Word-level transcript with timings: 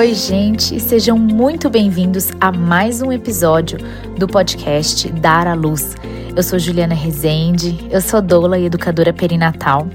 Oi, 0.00 0.14
gente, 0.14 0.80
sejam 0.80 1.18
muito 1.18 1.68
bem-vindos 1.68 2.30
a 2.40 2.50
mais 2.50 3.02
um 3.02 3.12
episódio 3.12 3.76
do 4.16 4.26
podcast 4.26 5.12
Dar 5.12 5.46
à 5.46 5.52
Luz. 5.52 5.94
Eu 6.34 6.42
sou 6.42 6.58
Juliana 6.58 6.94
Rezende, 6.94 7.86
eu 7.90 8.00
sou 8.00 8.22
doula 8.22 8.58
e 8.58 8.64
educadora 8.64 9.12
perinatal. 9.12 9.86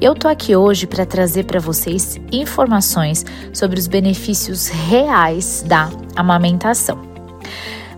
Eu 0.00 0.16
tô 0.16 0.26
aqui 0.26 0.56
hoje 0.56 0.84
para 0.84 1.06
trazer 1.06 1.44
para 1.44 1.60
vocês 1.60 2.20
informações 2.32 3.24
sobre 3.52 3.78
os 3.78 3.86
benefícios 3.86 4.66
reais 4.66 5.64
da 5.64 5.88
amamentação. 6.16 7.11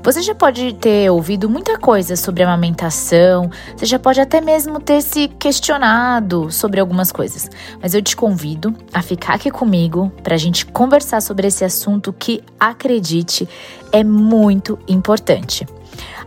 Você 0.04 0.20
já 0.20 0.34
pode 0.34 0.74
ter 0.74 1.10
ouvido 1.10 1.48
muita 1.48 1.78
coisa 1.78 2.14
sobre 2.14 2.42
amamentação, 2.42 3.50
você 3.74 3.86
já 3.86 3.98
pode 3.98 4.20
até 4.20 4.38
mesmo 4.38 4.78
ter 4.78 5.00
se 5.00 5.28
questionado 5.28 6.52
sobre 6.52 6.78
algumas 6.78 7.10
coisas, 7.10 7.48
mas 7.80 7.94
eu 7.94 8.02
te 8.02 8.14
convido 8.14 8.74
a 8.92 9.00
ficar 9.00 9.32
aqui 9.32 9.50
comigo 9.50 10.12
para 10.22 10.34
a 10.34 10.38
gente 10.38 10.66
conversar 10.66 11.22
sobre 11.22 11.46
esse 11.46 11.64
assunto 11.64 12.12
que, 12.12 12.42
acredite, 12.60 13.48
é 13.90 14.04
muito 14.04 14.78
importante. 14.86 15.66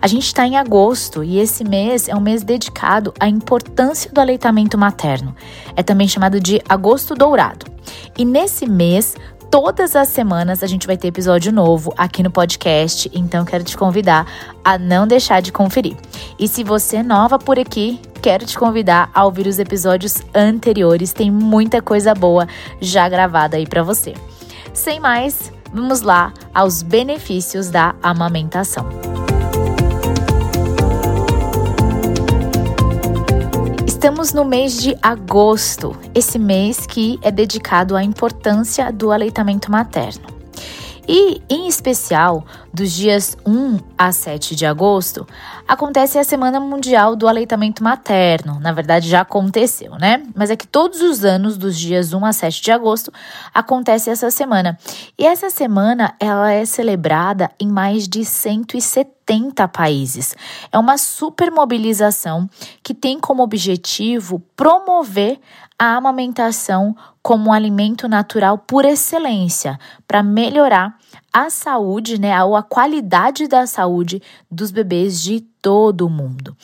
A 0.01 0.07
gente 0.07 0.25
está 0.25 0.47
em 0.47 0.57
agosto 0.57 1.23
e 1.23 1.37
esse 1.37 1.63
mês 1.63 2.09
é 2.09 2.15
um 2.15 2.19
mês 2.19 2.41
dedicado 2.41 3.13
à 3.19 3.27
importância 3.27 4.11
do 4.11 4.19
aleitamento 4.19 4.75
materno. 4.75 5.35
É 5.75 5.83
também 5.83 6.07
chamado 6.07 6.39
de 6.39 6.59
Agosto 6.67 7.13
Dourado. 7.13 7.67
E 8.17 8.25
nesse 8.25 8.67
mês, 8.67 9.15
Todas 9.59 9.95
as 9.95 10.09
semanas 10.09 10.61
a 10.61 10.67
gente 10.67 10.85
vai 10.85 10.95
ter 10.95 11.07
episódio 11.07 11.51
novo 11.51 11.91
aqui 11.97 12.21
no 12.21 12.29
podcast, 12.29 13.09
então 13.11 13.43
quero 13.43 13.63
te 13.63 13.75
convidar 13.75 14.27
a 14.63 14.77
não 14.77 15.07
deixar 15.07 15.41
de 15.41 15.51
conferir. 15.51 15.97
E 16.37 16.47
se 16.47 16.63
você 16.63 16.97
é 16.97 17.03
nova 17.03 17.39
por 17.39 17.57
aqui, 17.57 17.99
quero 18.21 18.45
te 18.45 18.55
convidar 18.55 19.09
a 19.15 19.25
ouvir 19.25 19.47
os 19.47 19.57
episódios 19.57 20.21
anteriores, 20.31 21.11
tem 21.11 21.31
muita 21.31 21.81
coisa 21.81 22.13
boa 22.13 22.47
já 22.79 23.09
gravada 23.09 23.57
aí 23.57 23.65
para 23.65 23.81
você. 23.81 24.13
Sem 24.75 24.99
mais, 24.99 25.51
vamos 25.73 26.01
lá 26.01 26.31
aos 26.53 26.83
benefícios 26.83 27.71
da 27.71 27.95
amamentação. 28.03 28.87
Estamos 33.97 34.31
no 34.31 34.45
mês 34.45 34.79
de 34.79 34.95
agosto, 35.01 35.97
esse 36.13 36.37
mês 36.37 36.85
que 36.85 37.17
é 37.23 37.31
dedicado 37.31 37.95
à 37.95 38.03
importância 38.03 38.93
do 38.93 39.11
aleitamento 39.11 39.71
materno. 39.71 40.36
E, 41.07 41.41
em 41.49 41.67
especial, 41.67 42.45
dos 42.73 42.91
dias 42.91 43.37
1 43.45 43.79
a 43.97 44.11
7 44.11 44.55
de 44.55 44.65
agosto, 44.65 45.25
acontece 45.65 46.19
a 46.19 46.23
Semana 46.23 46.59
Mundial 46.59 47.15
do 47.15 47.29
Aleitamento 47.29 47.81
Materno. 47.81 48.59
Na 48.59 48.73
verdade, 48.73 49.07
já 49.07 49.21
aconteceu, 49.21 49.95
né? 49.95 50.21
Mas 50.35 50.51
é 50.51 50.57
que 50.57 50.67
todos 50.67 51.01
os 51.01 51.23
anos, 51.23 51.57
dos 51.57 51.77
dias 51.77 52.11
1 52.11 52.25
a 52.25 52.33
7 52.33 52.61
de 52.61 52.71
agosto, 52.73 53.13
acontece 53.53 54.09
essa 54.09 54.29
semana. 54.29 54.77
E 55.17 55.25
essa 55.25 55.49
semana, 55.49 56.13
ela 56.19 56.51
é 56.51 56.65
celebrada 56.65 57.49
em 57.57 57.69
mais 57.69 58.05
de 58.05 58.25
170 58.25 59.65
países. 59.69 60.35
É 60.71 60.77
uma 60.77 60.97
super 60.97 61.49
mobilização 61.51 62.49
que 62.83 62.93
tem 62.93 63.17
como 63.17 63.43
objetivo 63.43 64.41
promover 64.57 65.39
a 65.79 65.95
amamentação 65.95 66.95
como 67.27 67.49
um 67.49 67.51
alimento 67.51 68.07
natural 68.07 68.57
por 68.57 68.85
excelência, 68.85 69.77
para 70.07 70.23
melhorar 70.23 70.97
a 71.33 71.49
saúde, 71.49 72.17
né, 72.17 72.41
ou 72.41 72.55
a 72.55 72.63
qualidade 72.63 73.49
da 73.49 73.67
saúde 73.67 74.21
dos 74.49 74.71
bebês 74.71 75.21
de 75.21 75.41
todo 75.61 76.07
o 76.07 76.09
mundo. 76.09 76.55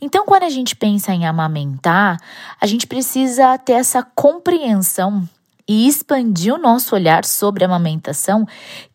Então, 0.00 0.24
quando 0.24 0.44
a 0.44 0.48
gente 0.48 0.76
pensa 0.76 1.12
em 1.12 1.26
amamentar, 1.26 2.20
a 2.60 2.66
gente 2.68 2.86
precisa 2.86 3.58
ter 3.58 3.72
essa 3.72 4.00
compreensão 4.14 5.28
e 5.66 5.88
expandir 5.88 6.54
o 6.54 6.58
nosso 6.58 6.94
olhar 6.94 7.24
sobre 7.24 7.64
a 7.64 7.66
amamentação, 7.66 8.46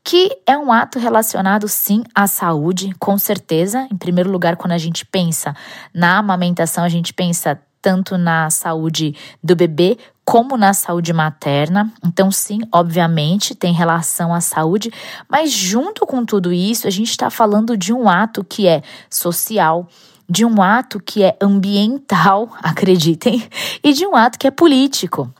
que 0.06 0.32
é 0.46 0.58
um 0.58 0.72
ato 0.72 0.98
relacionado 0.98 1.68
sim 1.68 2.06
à 2.16 2.26
saúde, 2.26 2.96
com 2.98 3.18
certeza. 3.18 3.86
Em 3.92 3.98
primeiro 3.98 4.32
lugar, 4.32 4.56
quando 4.56 4.72
a 4.72 4.78
gente 4.78 5.06
pensa 5.06 5.54
na 5.94 6.20
amamentação, 6.20 6.86
a 6.86 6.90
gente 6.90 7.14
pensa 7.14 7.60
tanto 7.82 8.18
na 8.18 8.50
saúde 8.50 9.14
do 9.44 9.58
bebê 9.58 9.98
como 10.28 10.58
na 10.58 10.74
saúde 10.74 11.14
materna. 11.14 11.90
Então, 12.06 12.30
sim, 12.30 12.60
obviamente, 12.70 13.56
tem 13.56 13.72
relação 13.72 14.34
à 14.34 14.42
saúde, 14.42 14.92
mas 15.30 15.54
junto 15.54 16.06
com 16.06 16.26
tudo 16.26 16.52
isso, 16.52 16.86
a 16.86 16.90
gente 16.90 17.10
está 17.10 17.30
falando 17.30 17.78
de 17.78 17.94
um 17.94 18.10
ato 18.10 18.44
que 18.44 18.68
é 18.68 18.82
social, 19.10 19.88
de 20.28 20.44
um 20.44 20.62
ato 20.62 21.00
que 21.00 21.24
é 21.24 21.38
ambiental, 21.42 22.50
acreditem, 22.62 23.42
e 23.82 23.94
de 23.94 24.06
um 24.06 24.18
ato 24.18 24.38
que 24.38 24.46
é 24.46 24.52
político. 24.52 25.34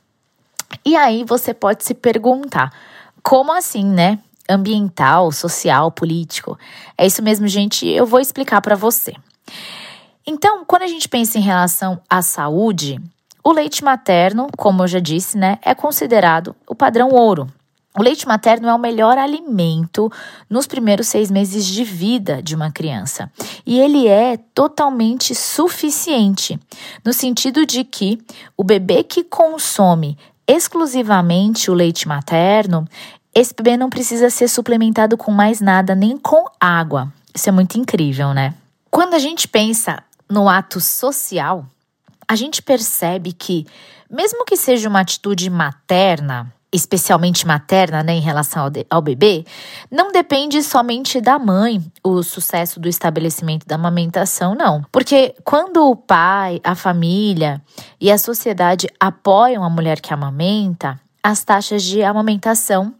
E 0.82 0.96
aí 0.96 1.22
você 1.22 1.52
pode 1.52 1.84
se 1.84 1.92
perguntar, 1.92 2.72
como 3.22 3.52
assim, 3.52 3.84
né? 3.84 4.18
Ambiental, 4.48 5.30
social, 5.32 5.92
político. 5.92 6.58
É 6.96 7.06
isso 7.06 7.22
mesmo, 7.22 7.46
gente. 7.46 7.86
Eu 7.86 8.06
vou 8.06 8.20
explicar 8.20 8.62
para 8.62 8.74
você. 8.74 9.12
Então, 10.26 10.64
quando 10.64 10.84
a 10.84 10.88
gente 10.88 11.06
pensa 11.10 11.36
em 11.36 11.42
relação 11.42 12.00
à 12.08 12.22
saúde, 12.22 12.98
o 13.44 13.52
leite 13.52 13.82
materno, 13.82 14.48
como 14.56 14.82
eu 14.82 14.88
já 14.88 14.98
disse, 14.98 15.38
né, 15.38 15.58
é 15.62 15.74
considerado 15.74 16.54
o 16.66 16.74
padrão 16.74 17.10
ouro. 17.10 17.46
O 17.98 18.02
leite 18.02 18.28
materno 18.28 18.68
é 18.68 18.74
o 18.74 18.78
melhor 18.78 19.18
alimento 19.18 20.10
nos 20.48 20.66
primeiros 20.66 21.08
seis 21.08 21.30
meses 21.30 21.66
de 21.66 21.82
vida 21.82 22.40
de 22.42 22.54
uma 22.54 22.70
criança. 22.70 23.30
E 23.66 23.80
ele 23.80 24.06
é 24.06 24.36
totalmente 24.54 25.34
suficiente, 25.34 26.60
no 27.04 27.12
sentido 27.12 27.66
de 27.66 27.82
que 27.82 28.20
o 28.56 28.62
bebê 28.62 29.02
que 29.02 29.24
consome 29.24 30.16
exclusivamente 30.46 31.70
o 31.70 31.74
leite 31.74 32.06
materno, 32.06 32.86
esse 33.34 33.54
bebê 33.54 33.76
não 33.76 33.90
precisa 33.90 34.30
ser 34.30 34.48
suplementado 34.48 35.16
com 35.16 35.30
mais 35.30 35.60
nada, 35.60 35.94
nem 35.94 36.16
com 36.16 36.44
água. 36.60 37.12
Isso 37.34 37.48
é 37.48 37.52
muito 37.52 37.78
incrível, 37.78 38.32
né? 38.32 38.54
Quando 38.90 39.14
a 39.14 39.18
gente 39.18 39.46
pensa 39.46 40.02
no 40.28 40.48
ato 40.48 40.80
social, 40.80 41.66
a 42.28 42.36
gente 42.36 42.60
percebe 42.60 43.32
que, 43.32 43.66
mesmo 44.10 44.44
que 44.44 44.56
seja 44.56 44.88
uma 44.88 45.00
atitude 45.00 45.48
materna, 45.48 46.52
especialmente 46.70 47.46
materna, 47.46 48.02
né, 48.02 48.12
em 48.12 48.20
relação 48.20 48.64
ao, 48.64 48.70
de, 48.70 48.86
ao, 48.90 49.00
bebê, 49.00 49.44
não 49.90 50.12
depende 50.12 50.62
somente 50.62 51.20
da 51.20 51.38
mãe 51.38 51.82
o 52.04 52.22
sucesso 52.22 52.78
do 52.78 52.88
estabelecimento 52.88 53.66
da 53.66 53.76
amamentação, 53.76 54.54
não. 54.54 54.84
Porque 54.92 55.34
quando 55.42 55.88
o 55.88 55.96
pai, 55.96 56.60
a 56.62 56.74
família 56.74 57.62
e 57.98 58.10
a 58.12 58.18
sociedade 58.18 58.86
apoiam 59.00 59.64
a 59.64 59.70
mulher 59.70 60.00
que 60.00 60.12
amamenta, 60.12 61.00
as 61.22 61.42
taxas 61.42 61.82
de 61.82 62.02
amamentação 62.02 62.94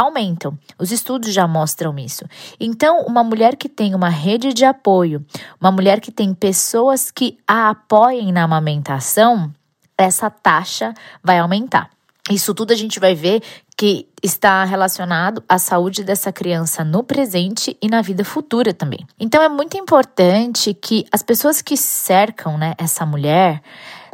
aumentam. 0.00 0.58
Os 0.78 0.90
estudos 0.90 1.32
já 1.32 1.46
mostram 1.46 1.98
isso. 1.98 2.24
Então, 2.58 3.02
uma 3.02 3.22
mulher 3.22 3.56
que 3.56 3.68
tem 3.68 3.94
uma 3.94 4.08
rede 4.08 4.52
de 4.52 4.64
apoio, 4.64 5.24
uma 5.60 5.70
mulher 5.70 6.00
que 6.00 6.10
tem 6.10 6.32
pessoas 6.32 7.10
que 7.10 7.38
a 7.46 7.70
apoiem 7.70 8.32
na 8.32 8.44
amamentação, 8.44 9.52
essa 9.96 10.30
taxa 10.30 10.94
vai 11.22 11.38
aumentar. 11.38 11.90
Isso 12.30 12.54
tudo 12.54 12.72
a 12.72 12.76
gente 12.76 13.00
vai 13.00 13.14
ver 13.14 13.42
que 13.76 14.06
está 14.22 14.62
relacionado 14.64 15.42
à 15.48 15.58
saúde 15.58 16.04
dessa 16.04 16.30
criança 16.30 16.84
no 16.84 17.02
presente 17.02 17.76
e 17.80 17.88
na 17.88 18.02
vida 18.02 18.24
futura 18.24 18.72
também. 18.72 19.06
Então 19.18 19.42
é 19.42 19.48
muito 19.48 19.76
importante 19.76 20.72
que 20.74 21.06
as 21.10 21.22
pessoas 21.22 21.60
que 21.60 21.76
cercam 21.76 22.56
né, 22.56 22.74
essa 22.78 23.04
mulher 23.04 23.62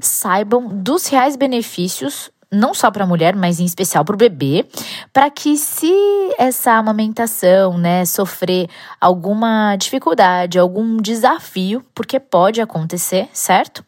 saibam 0.00 0.68
dos 0.68 1.06
reais 1.06 1.36
benefícios 1.36 2.30
não 2.50 2.74
só 2.74 2.90
para 2.90 3.04
a 3.04 3.06
mulher, 3.06 3.36
mas 3.36 3.60
em 3.60 3.64
especial 3.64 4.04
para 4.04 4.14
o 4.14 4.18
bebê, 4.18 4.66
para 5.12 5.30
que 5.30 5.56
se 5.56 5.92
essa 6.38 6.72
amamentação, 6.72 7.78
né, 7.78 8.04
sofrer 8.04 8.68
alguma 9.00 9.76
dificuldade, 9.76 10.58
algum 10.58 10.96
desafio, 10.96 11.84
porque 11.94 12.18
pode 12.18 12.60
acontecer, 12.60 13.28
certo? 13.32 13.84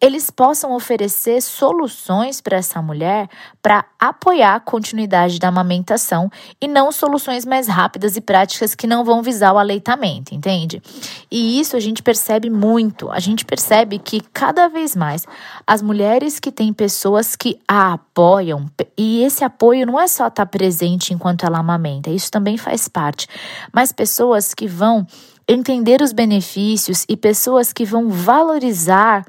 Eles 0.00 0.30
possam 0.30 0.72
oferecer 0.72 1.40
soluções 1.40 2.40
para 2.40 2.58
essa 2.58 2.82
mulher 2.82 3.28
para 3.62 3.84
apoiar 3.98 4.56
a 4.56 4.60
continuidade 4.60 5.38
da 5.38 5.48
amamentação 5.48 6.30
e 6.60 6.68
não 6.68 6.92
soluções 6.92 7.46
mais 7.46 7.68
rápidas 7.68 8.16
e 8.16 8.20
práticas 8.20 8.74
que 8.74 8.86
não 8.86 9.04
vão 9.04 9.22
visar 9.22 9.52
o 9.52 9.58
aleitamento, 9.58 10.34
entende? 10.34 10.82
E 11.30 11.58
isso 11.58 11.76
a 11.76 11.80
gente 11.80 12.02
percebe 12.02 12.50
muito. 12.50 13.10
A 13.10 13.18
gente 13.18 13.44
percebe 13.44 13.98
que 13.98 14.20
cada 14.32 14.68
vez 14.68 14.94
mais 14.94 15.26
as 15.66 15.80
mulheres 15.80 16.38
que 16.38 16.52
têm 16.52 16.72
pessoas 16.72 17.34
que 17.34 17.58
a 17.66 17.94
apoiam, 17.94 18.66
e 18.96 19.22
esse 19.22 19.44
apoio 19.44 19.86
não 19.86 19.98
é 19.98 20.06
só 20.06 20.28
estar 20.28 20.46
presente 20.46 21.12
enquanto 21.12 21.44
ela 21.44 21.58
amamenta, 21.58 22.10
isso 22.10 22.30
também 22.30 22.56
faz 22.56 22.88
parte, 22.88 23.26
mas 23.72 23.90
pessoas 23.90 24.54
que 24.54 24.66
vão 24.66 25.06
entender 25.48 26.00
os 26.02 26.12
benefícios 26.12 27.04
e 27.08 27.16
pessoas 27.16 27.72
que 27.72 27.84
vão 27.84 28.08
valorizar 28.08 29.24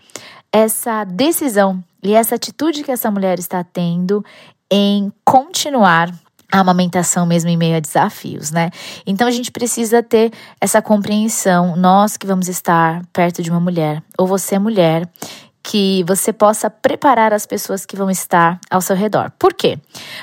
essa 0.52 1.04
decisão 1.04 1.84
e 2.02 2.14
essa 2.14 2.36
atitude 2.36 2.84
que 2.84 2.92
essa 2.92 3.12
mulher 3.12 3.40
está 3.40 3.64
tendo 3.64 4.24
em 4.72 5.12
continuar 5.24 6.14
a 6.52 6.60
amamentação 6.60 7.26
mesmo 7.26 7.50
em 7.50 7.58
meio 7.58 7.76
a 7.76 7.80
desafios, 7.80 8.52
né? 8.52 8.70
Então 9.06 9.28
a 9.28 9.32
gente 9.32 9.52
precisa 9.52 10.02
ter 10.02 10.32
essa 10.62 10.82
compreensão, 10.82 11.76
nós 11.76 12.16
que 12.16 12.26
vamos 12.26 12.48
estar 12.48 13.04
perto 13.12 13.42
de 13.42 13.50
uma 13.50 13.60
mulher, 13.60 14.02
ou 14.18 14.26
você 14.26 14.58
mulher, 14.58 15.10
que 15.62 16.04
você 16.08 16.32
possa 16.32 16.70
preparar 16.70 17.34
as 17.34 17.46
pessoas 17.46 17.86
que 17.86 17.96
vão 17.96 18.10
estar 18.10 18.60
ao 18.70 18.80
seu 18.82 18.96
redor. 18.96 19.32
Por 19.40 19.54
quê? 19.54 19.80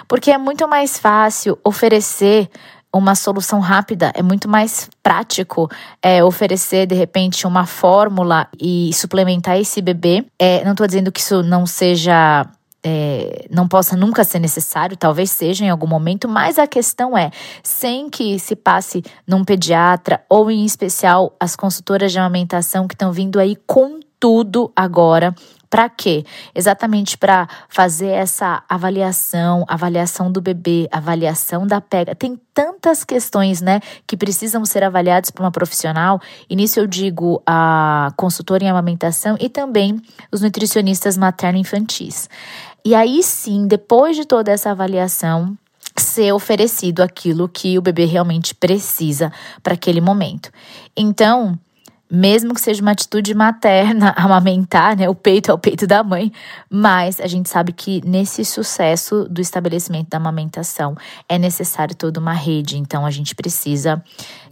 Porque 0.07 0.31
é 0.31 0.39
muito 0.39 0.69
mais 0.69 0.99
fácil 0.99 1.59
oferecer 1.65 2.49
uma 2.95 3.15
solução 3.15 3.59
rápida, 3.61 4.13
é 4.15 4.23
muito 4.23 4.49
mais 4.49 4.89
prático 5.03 5.71
é, 6.03 6.23
oferecer, 6.23 6.87
de 6.87 6.95
repente, 6.95 7.47
uma 7.47 7.65
fórmula 7.65 8.47
e 8.61 8.91
suplementar 8.93 9.59
esse 9.59 9.81
bebê. 9.81 10.25
É, 10.39 10.63
não 10.65 10.73
estou 10.73 10.87
dizendo 10.87 11.11
que 11.11 11.21
isso 11.21 11.43
não 11.43 11.65
seja 11.65 12.47
é, 12.85 13.47
não 13.51 13.69
possa 13.69 13.97
nunca 13.97 14.25
ser 14.25 14.41
necessário, 14.41 14.97
talvez 14.97 15.31
seja 15.31 15.65
em 15.65 15.71
algum 15.71 15.87
momento, 15.87 16.29
mas 16.29 16.59
a 16.59 16.67
questão 16.67 17.17
é, 17.17 17.31
sem 17.63 18.11
que 18.11 18.39
se 18.39 18.57
passe 18.57 19.03
num 19.27 19.45
pediatra 19.45 20.21
ou 20.29 20.51
em 20.51 20.65
especial 20.65 21.35
as 21.39 21.55
consultoras 21.55 22.11
de 22.11 22.19
amamentação 22.19 22.89
que 22.89 22.95
estão 22.95 23.13
vindo 23.13 23.39
aí 23.39 23.57
com 23.67 24.01
tudo 24.19 24.73
agora 24.75 25.35
para 25.73 25.89
quê? 25.89 26.23
Exatamente 26.55 27.17
para 27.17 27.49
fazer 27.67 28.09
essa 28.09 28.63
avaliação, 28.69 29.65
avaliação 29.67 30.31
do 30.31 30.39
bebê, 30.39 30.87
avaliação 30.93 31.67
da 31.67 31.81
pega. 31.81 32.15
Tem 32.15 32.39
tantas 32.53 33.05
questões, 33.05 33.63
né, 33.63 33.81
que 34.07 34.15
precisam 34.15 34.67
ser 34.67 34.85
avaliadas 34.85 35.31
por 35.31 35.43
uma 35.43 35.51
profissional. 35.51 36.21
E 36.51 36.55
nisso 36.55 36.79
eu 36.79 36.87
digo 36.87 37.43
a 37.47 38.13
consultora 38.19 38.63
em 38.63 38.69
amamentação 38.69 39.35
e 39.41 39.49
também 39.49 39.99
os 40.31 40.43
nutricionistas 40.43 41.17
materno-infantis. 41.17 42.29
E 42.85 42.95
aí 42.95 43.23
sim, 43.23 43.67
depois 43.67 44.15
de 44.15 44.27
toda 44.27 44.53
essa 44.53 44.73
avaliação, 44.73 45.57
ser 45.97 46.33
oferecido 46.33 47.01
aquilo 47.03 47.49
que 47.49 47.79
o 47.79 47.83
bebê 47.83 48.05
realmente 48.05 48.55
precisa 48.55 49.33
para 49.63 49.73
aquele 49.73 50.03
momento. 50.03 50.51
Então, 50.95 51.59
mesmo 52.15 52.53
que 52.53 52.61
seja 52.61 52.83
uma 52.83 52.91
atitude 52.91 53.33
materna, 53.33 54.13
amamentar, 54.19 54.95
né? 54.95 55.09
O 55.09 55.15
peito 55.15 55.51
é 55.51 55.55
o 55.55 55.59
peito 55.59 55.87
da 55.87 56.03
mãe, 56.03 56.31
mas 56.69 57.19
a 57.19 57.27
gente 57.27 57.49
sabe 57.49 57.73
que 57.73 58.03
nesse 58.05 58.45
sucesso 58.45 59.27
do 59.31 59.41
estabelecimento 59.41 60.11
da 60.11 60.19
amamentação 60.19 60.95
é 61.27 61.39
necessário 61.39 61.97
toda 61.97 62.21
uma 62.21 62.35
rede, 62.35 62.77
então 62.77 63.07
a 63.07 63.11
gente 63.11 63.35
precisa 63.35 64.03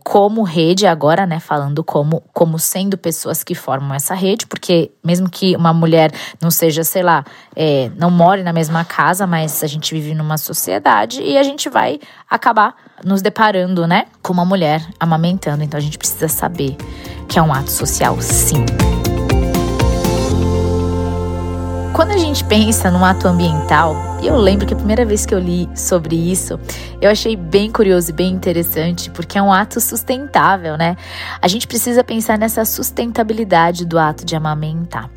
como 0.02 0.42
rede 0.42 0.86
agora, 0.86 1.26
né, 1.26 1.38
falando 1.38 1.84
como 1.84 2.22
como 2.32 2.58
sendo 2.58 2.96
pessoas 2.96 3.44
que 3.44 3.54
formam 3.54 3.94
essa 3.94 4.14
rede, 4.14 4.46
porque 4.46 4.90
mesmo 5.04 5.28
que 5.28 5.54
uma 5.54 5.74
mulher 5.74 6.10
não 6.40 6.50
seja, 6.50 6.82
sei 6.82 7.02
lá, 7.02 7.22
é, 7.54 7.90
não 7.94 8.10
more 8.10 8.42
na 8.42 8.54
mesma 8.54 8.82
casa, 8.86 9.26
mas 9.26 9.62
a 9.62 9.66
gente 9.66 9.92
vive 9.92 10.14
numa 10.14 10.38
sociedade 10.38 11.20
e 11.22 11.36
a 11.36 11.42
gente 11.42 11.68
vai 11.68 12.00
acabar 12.30 12.74
nos 13.04 13.22
deparando, 13.22 13.86
né, 13.86 14.06
com 14.22 14.32
uma 14.32 14.44
mulher 14.44 14.84
amamentando, 14.98 15.62
então 15.62 15.78
a 15.78 15.82
gente 15.82 15.98
precisa 15.98 16.28
saber 16.28 16.76
que 17.28 17.38
é 17.38 17.42
um 17.42 17.52
ato 17.52 17.70
social, 17.70 18.20
sim. 18.20 18.64
Quando 21.92 22.12
a 22.12 22.18
gente 22.18 22.42
pensa 22.44 22.90
no 22.90 23.04
ato 23.04 23.28
ambiental, 23.28 23.94
eu 24.22 24.36
lembro 24.36 24.66
que 24.66 24.72
a 24.72 24.76
primeira 24.76 25.04
vez 25.04 25.26
que 25.26 25.34
eu 25.34 25.38
li 25.38 25.68
sobre 25.74 26.16
isso, 26.16 26.58
eu 27.00 27.10
achei 27.10 27.36
bem 27.36 27.70
curioso 27.70 28.10
e 28.10 28.12
bem 28.14 28.32
interessante, 28.32 29.10
porque 29.10 29.36
é 29.36 29.42
um 29.42 29.52
ato 29.52 29.80
sustentável, 29.80 30.78
né? 30.78 30.96
A 31.42 31.46
gente 31.46 31.66
precisa 31.66 32.02
pensar 32.02 32.38
nessa 32.38 32.64
sustentabilidade 32.64 33.84
do 33.84 33.98
ato 33.98 34.24
de 34.24 34.34
amamentar. 34.34 35.10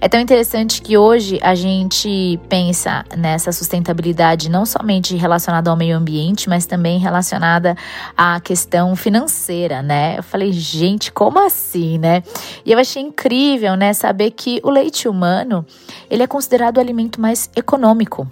É 0.00 0.08
tão 0.08 0.20
interessante 0.20 0.82
que 0.82 0.96
hoje 0.98 1.38
a 1.42 1.54
gente 1.54 2.38
pensa 2.48 3.04
nessa 3.16 3.50
sustentabilidade 3.52 4.50
não 4.50 4.66
somente 4.66 5.16
relacionada 5.16 5.70
ao 5.70 5.76
meio 5.76 5.96
ambiente, 5.96 6.48
mas 6.48 6.66
também 6.66 6.98
relacionada 6.98 7.76
à 8.16 8.38
questão 8.40 8.94
financeira, 8.94 9.82
né? 9.82 10.18
Eu 10.18 10.22
falei, 10.22 10.52
gente, 10.52 11.10
como 11.10 11.44
assim, 11.44 11.98
né? 11.98 12.22
E 12.64 12.72
eu 12.72 12.78
achei 12.78 13.02
incrível, 13.02 13.74
né, 13.74 13.92
saber 13.92 14.32
que 14.32 14.60
o 14.62 14.70
leite 14.70 15.08
humano, 15.08 15.64
ele 16.10 16.22
é 16.22 16.26
considerado 16.26 16.76
o 16.76 16.80
alimento 16.80 17.20
mais 17.20 17.50
econômico 17.56 18.28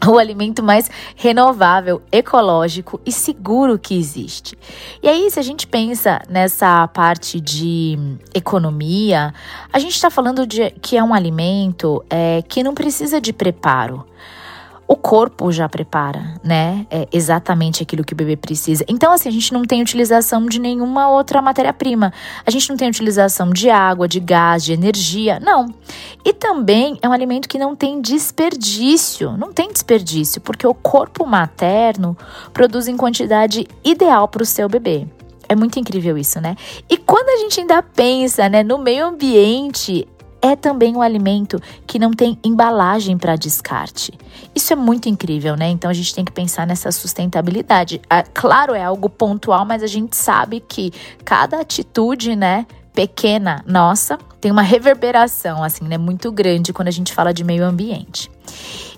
o 0.08 0.18
alimento 0.18 0.62
mais 0.62 0.90
renovável, 1.14 2.02
ecológico 2.10 3.00
e 3.04 3.12
seguro 3.12 3.78
que 3.78 3.98
existe. 3.98 4.56
E 5.02 5.08
aí, 5.08 5.30
se 5.30 5.38
a 5.38 5.42
gente 5.42 5.66
pensa 5.66 6.20
nessa 6.28 6.88
parte 6.88 7.40
de 7.40 7.98
economia, 8.34 9.34
a 9.72 9.78
gente 9.78 9.94
está 9.94 10.10
falando 10.10 10.46
de 10.46 10.70
que 10.82 10.96
é 10.96 11.02
um 11.02 11.12
alimento 11.12 12.04
é, 12.08 12.42
que 12.48 12.62
não 12.62 12.74
precisa 12.74 13.20
de 13.20 13.32
preparo 13.32 14.06
o 14.90 14.96
corpo 14.96 15.52
já 15.52 15.68
prepara, 15.68 16.34
né? 16.42 16.84
É 16.90 17.06
exatamente 17.12 17.80
aquilo 17.80 18.02
que 18.02 18.12
o 18.12 18.16
bebê 18.16 18.36
precisa. 18.36 18.84
Então, 18.88 19.12
assim, 19.12 19.28
a 19.28 19.32
gente 19.32 19.52
não 19.52 19.62
tem 19.62 19.80
utilização 19.80 20.46
de 20.46 20.58
nenhuma 20.58 21.08
outra 21.08 21.40
matéria-prima. 21.40 22.12
A 22.44 22.50
gente 22.50 22.68
não 22.68 22.76
tem 22.76 22.88
utilização 22.88 23.50
de 23.50 23.70
água, 23.70 24.08
de 24.08 24.18
gás, 24.18 24.64
de 24.64 24.72
energia, 24.72 25.38
não. 25.38 25.72
E 26.24 26.32
também 26.32 26.98
é 27.00 27.08
um 27.08 27.12
alimento 27.12 27.48
que 27.48 27.56
não 27.56 27.76
tem 27.76 28.00
desperdício. 28.00 29.36
Não 29.36 29.52
tem 29.52 29.72
desperdício, 29.72 30.40
porque 30.40 30.66
o 30.66 30.74
corpo 30.74 31.24
materno 31.24 32.18
produz 32.52 32.88
em 32.88 32.96
quantidade 32.96 33.68
ideal 33.84 34.26
para 34.26 34.42
o 34.42 34.46
seu 34.46 34.68
bebê. 34.68 35.06
É 35.48 35.54
muito 35.54 35.78
incrível 35.78 36.18
isso, 36.18 36.40
né? 36.40 36.56
E 36.88 36.96
quando 36.96 37.28
a 37.28 37.36
gente 37.36 37.60
ainda 37.60 37.80
pensa, 37.80 38.48
né, 38.48 38.64
no 38.64 38.76
meio 38.76 39.06
ambiente, 39.06 40.08
é 40.42 40.56
também 40.56 40.96
um 40.96 41.02
alimento 41.02 41.60
que 41.86 41.98
não 41.98 42.12
tem 42.12 42.38
embalagem 42.42 43.18
para 43.18 43.36
descarte. 43.36 44.12
Isso 44.54 44.72
é 44.72 44.76
muito 44.76 45.08
incrível, 45.08 45.56
né? 45.56 45.68
Então 45.68 45.90
a 45.90 45.94
gente 45.94 46.14
tem 46.14 46.24
que 46.24 46.32
pensar 46.32 46.66
nessa 46.66 46.90
sustentabilidade. 46.90 48.00
Ah, 48.08 48.22
claro, 48.22 48.74
é 48.74 48.82
algo 48.82 49.08
pontual, 49.08 49.64
mas 49.64 49.82
a 49.82 49.86
gente 49.86 50.16
sabe 50.16 50.60
que 50.60 50.92
cada 51.24 51.60
atitude, 51.60 52.34
né, 52.34 52.66
pequena 52.94 53.62
nossa, 53.66 54.18
tem 54.40 54.50
uma 54.50 54.62
reverberação 54.62 55.62
assim, 55.62 55.84
né, 55.84 55.98
muito 55.98 56.32
grande 56.32 56.72
quando 56.72 56.88
a 56.88 56.92
gente 56.92 57.12
fala 57.12 57.32
de 57.32 57.44
meio 57.44 57.64
ambiente. 57.64 58.30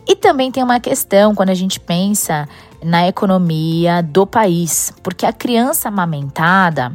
E 0.07 0.17
também 0.17 0.51
tem 0.51 0.63
uma 0.63 0.81
questão 0.81 1.35
quando 1.35 1.51
a 1.51 1.55
gente 1.55 1.79
pensa 1.79 2.49
na 2.83 3.07
economia 3.07 4.03
do 4.03 4.27
país, 4.27 4.93
porque 5.03 5.25
a 5.25 5.33
criança 5.33 5.89
amamentada, 5.89 6.93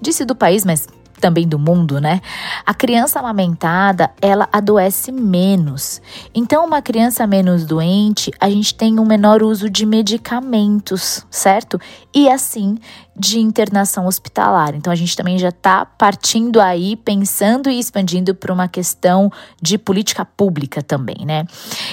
disse 0.00 0.24
do 0.24 0.34
país, 0.34 0.64
mas 0.64 0.86
também 1.18 1.46
do 1.46 1.58
mundo, 1.58 2.00
né? 2.00 2.20
A 2.64 2.72
criança 2.72 3.18
amamentada, 3.18 4.10
ela 4.20 4.48
adoece 4.52 5.12
menos. 5.12 6.00
Então, 6.34 6.64
uma 6.64 6.80
criança 6.80 7.26
menos 7.26 7.64
doente, 7.64 8.30
a 8.40 8.48
gente 8.48 8.74
tem 8.74 8.98
um 8.98 9.04
menor 9.04 9.42
uso 9.42 9.68
de 9.68 9.84
medicamentos, 9.84 11.26
certo? 11.30 11.80
E 12.14 12.28
assim, 12.28 12.78
de 13.18 13.40
internação 13.40 14.06
hospitalar. 14.06 14.74
Então 14.74 14.92
a 14.92 14.96
gente 14.96 15.16
também 15.16 15.38
já 15.38 15.48
está 15.48 15.84
partindo 15.84 16.60
aí, 16.60 16.94
pensando 16.94 17.68
e 17.68 17.78
expandindo 17.78 18.34
para 18.34 18.52
uma 18.52 18.68
questão 18.68 19.30
de 19.60 19.76
política 19.76 20.24
pública 20.24 20.82
também, 20.82 21.24
né? 21.24 21.44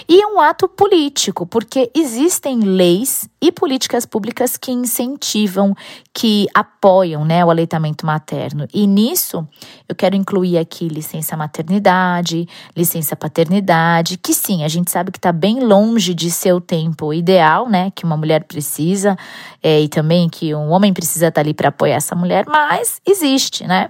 E 0.08 0.22
é 0.22 0.28
um 0.28 0.40
ato 0.40 0.68
político, 0.68 1.46
porque 1.46 1.90
existem 1.96 2.60
leis 2.60 3.28
e 3.42 3.52
políticas 3.52 4.06
públicas 4.06 4.58
que 4.58 4.72
incentivam, 4.72 5.76
que 6.14 6.48
apoiam 6.54 7.24
né, 7.24 7.46
o 7.46 7.50
aleitamento 7.50 8.06
materno. 8.06 8.68
E 8.74 8.88
nisso 8.88 9.48
eu 9.88 9.96
quero 9.96 10.16
incluir 10.16 10.58
aqui 10.58 10.88
licença 10.88 11.38
maternidade, 11.38 12.48
licença 12.76 13.16
paternidade, 13.16 14.18
que 14.18 14.34
sim, 14.34 14.64
a 14.64 14.68
gente 14.68 14.92
sabe 14.92 15.12
que 15.12 15.18
está 15.18 15.32
bem 15.32 15.60
longe 15.60 16.14
de 16.14 16.30
ser 16.30 16.54
o 16.54 16.62
tempo 16.62 17.14
ideal, 17.14 17.70
né? 17.70 17.92
Que 17.96 18.04
uma 18.04 18.18
mulher 18.18 18.44
precisa, 18.44 19.18
é, 19.62 19.82
e 19.82 19.88
também 19.88 20.28
que 20.28 20.54
um 20.54 20.72
homem 20.72 20.94
precisa 20.94 21.15
precisa 21.16 21.28
estar 21.28 21.42
ali 21.42 21.54
para 21.54 21.70
apoiar 21.70 21.96
essa 21.96 22.16
mulher, 22.16 22.46
mas 22.48 23.00
existe, 23.06 23.66
né? 23.66 23.90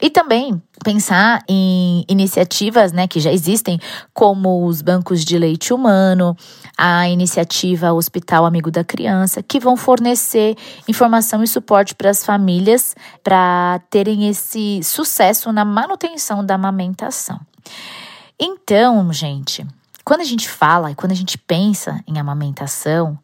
E 0.00 0.08
também 0.08 0.60
pensar 0.82 1.44
em 1.46 2.04
iniciativas, 2.08 2.92
né, 2.92 3.06
que 3.06 3.20
já 3.20 3.30
existem, 3.30 3.78
como 4.12 4.66
os 4.66 4.80
bancos 4.80 5.24
de 5.24 5.38
leite 5.38 5.72
humano, 5.72 6.36
a 6.76 7.08
iniciativa 7.08 7.92
Hospital 7.92 8.46
Amigo 8.46 8.70
da 8.70 8.82
Criança, 8.82 9.42
que 9.42 9.60
vão 9.60 9.76
fornecer 9.76 10.56
informação 10.88 11.42
e 11.42 11.46
suporte 11.46 11.94
para 11.94 12.10
as 12.10 12.24
famílias 12.24 12.96
para 13.22 13.80
terem 13.90 14.28
esse 14.28 14.80
sucesso 14.82 15.52
na 15.52 15.64
manutenção 15.64 16.44
da 16.44 16.54
amamentação. 16.54 17.38
Então, 18.40 19.12
gente, 19.12 19.64
quando 20.04 20.20
a 20.22 20.24
gente 20.24 20.48
fala 20.48 20.90
e 20.90 20.94
quando 20.94 21.12
a 21.12 21.16
gente 21.16 21.38
pensa 21.38 22.02
em 22.08 22.18
amamentação, 22.18 23.16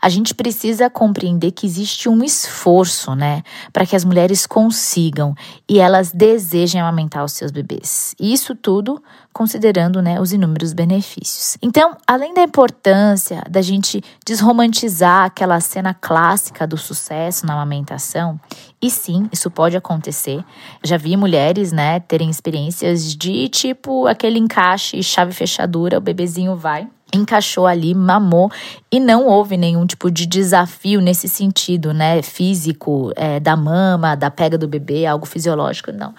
a 0.00 0.08
gente 0.08 0.34
precisa 0.34 0.90
compreender 0.90 1.52
que 1.52 1.66
existe 1.66 2.08
um 2.08 2.22
esforço, 2.22 3.14
né, 3.14 3.42
para 3.72 3.86
que 3.86 3.96
as 3.96 4.04
mulheres 4.04 4.46
consigam 4.46 5.34
e 5.68 5.78
elas 5.78 6.12
desejem 6.12 6.80
amamentar 6.80 7.24
os 7.24 7.32
seus 7.32 7.50
bebês. 7.50 8.14
E 8.18 8.32
isso 8.32 8.54
tudo 8.54 9.02
considerando, 9.32 10.02
né, 10.02 10.20
os 10.20 10.32
inúmeros 10.32 10.72
benefícios. 10.72 11.56
Então, 11.62 11.96
além 12.06 12.34
da 12.34 12.42
importância 12.42 13.42
da 13.48 13.62
gente 13.62 14.02
desromantizar 14.26 15.24
aquela 15.24 15.58
cena 15.60 15.94
clássica 15.94 16.66
do 16.66 16.76
sucesso 16.76 17.46
na 17.46 17.54
amamentação, 17.54 18.38
e 18.80 18.90
sim, 18.90 19.28
isso 19.32 19.50
pode 19.50 19.76
acontecer. 19.76 20.44
Já 20.84 20.96
vi 20.96 21.16
mulheres, 21.16 21.72
né, 21.72 22.00
terem 22.00 22.28
experiências 22.28 23.14
de 23.16 23.48
tipo 23.48 24.06
aquele 24.06 24.38
encaixe 24.38 25.02
chave 25.02 25.32
fechadura, 25.32 25.98
o 25.98 26.00
bebezinho 26.00 26.56
vai 26.56 26.88
encaixou 27.12 27.66
ali, 27.66 27.94
mamou 27.94 28.50
e 28.90 28.98
não 28.98 29.26
houve 29.26 29.56
nenhum 29.56 29.86
tipo 29.86 30.10
de 30.10 30.26
desafio 30.26 31.00
nesse 31.00 31.28
sentido, 31.28 31.92
né? 31.92 32.22
Físico, 32.22 33.12
é, 33.16 33.38
da 33.38 33.56
mama, 33.56 34.14
da 34.14 34.30
pega 34.30 34.56
do 34.56 34.66
bebê, 34.68 35.06
algo 35.06 35.26
fisiológico, 35.26 35.92
não. 35.92 36.14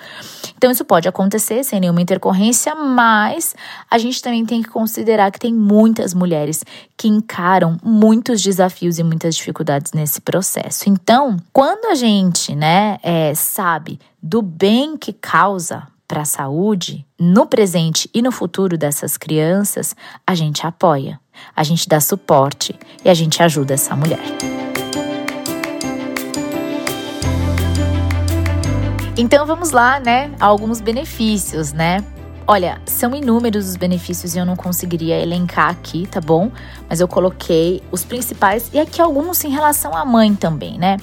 Então, 0.57 0.71
isso 0.71 0.85
pode 0.85 1.07
acontecer 1.07 1.63
sem 1.63 1.79
nenhuma 1.79 2.01
intercorrência, 2.01 2.75
mas 2.75 3.55
a 3.89 3.97
gente 3.97 4.21
também 4.21 4.45
tem 4.45 4.61
que 4.61 4.69
considerar 4.69 5.31
que 5.31 5.39
tem 5.39 5.53
muitas 5.53 6.13
mulheres 6.13 6.63
que 6.97 7.07
encaram 7.07 7.77
muitos 7.83 8.41
desafios 8.41 8.99
e 8.99 9.03
muitas 9.03 9.35
dificuldades 9.35 9.93
nesse 9.93 10.21
processo. 10.21 10.89
Então, 10.89 11.37
quando 11.51 11.85
a 11.85 11.95
gente, 11.95 12.55
né, 12.55 12.97
é, 13.03 13.33
sabe 13.33 13.99
do 14.21 14.41
bem 14.41 14.95
que 14.95 15.11
causa 15.11 15.92
para 16.13 16.21
a 16.21 16.25
saúde, 16.25 17.03
no 17.19 17.47
presente 17.47 18.07
e 18.13 18.21
no 18.21 18.31
futuro 18.31 18.77
dessas 18.77 19.17
crianças, 19.17 19.95
a 20.27 20.35
gente 20.35 20.63
apoia, 20.63 21.19
a 21.55 21.63
gente 21.63 21.89
dá 21.89 21.99
suporte 21.99 22.75
e 23.03 23.09
a 23.09 23.15
gente 23.15 23.41
ajuda 23.41 23.73
essa 23.73 23.95
mulher. 23.95 24.21
Então 29.17 29.43
vamos 29.47 29.71
lá, 29.71 29.99
né? 29.99 30.31
Alguns 30.39 30.81
benefícios, 30.81 31.73
né? 31.73 32.05
Olha, 32.45 32.81
são 32.85 33.15
inúmeros 33.15 33.69
os 33.69 33.77
benefícios 33.77 34.35
e 34.35 34.37
eu 34.37 34.45
não 34.45 34.57
conseguiria 34.57 35.17
elencar 35.17 35.69
aqui, 35.69 36.05
tá 36.05 36.19
bom? 36.19 36.51
Mas 36.89 36.99
eu 36.99 37.07
coloquei 37.07 37.81
os 37.89 38.03
principais 38.03 38.69
e 38.73 38.79
aqui 38.79 39.01
alguns 39.01 39.45
em 39.45 39.49
relação 39.49 39.95
à 39.95 40.03
mãe 40.03 40.35
também, 40.35 40.77
né? 40.77 40.97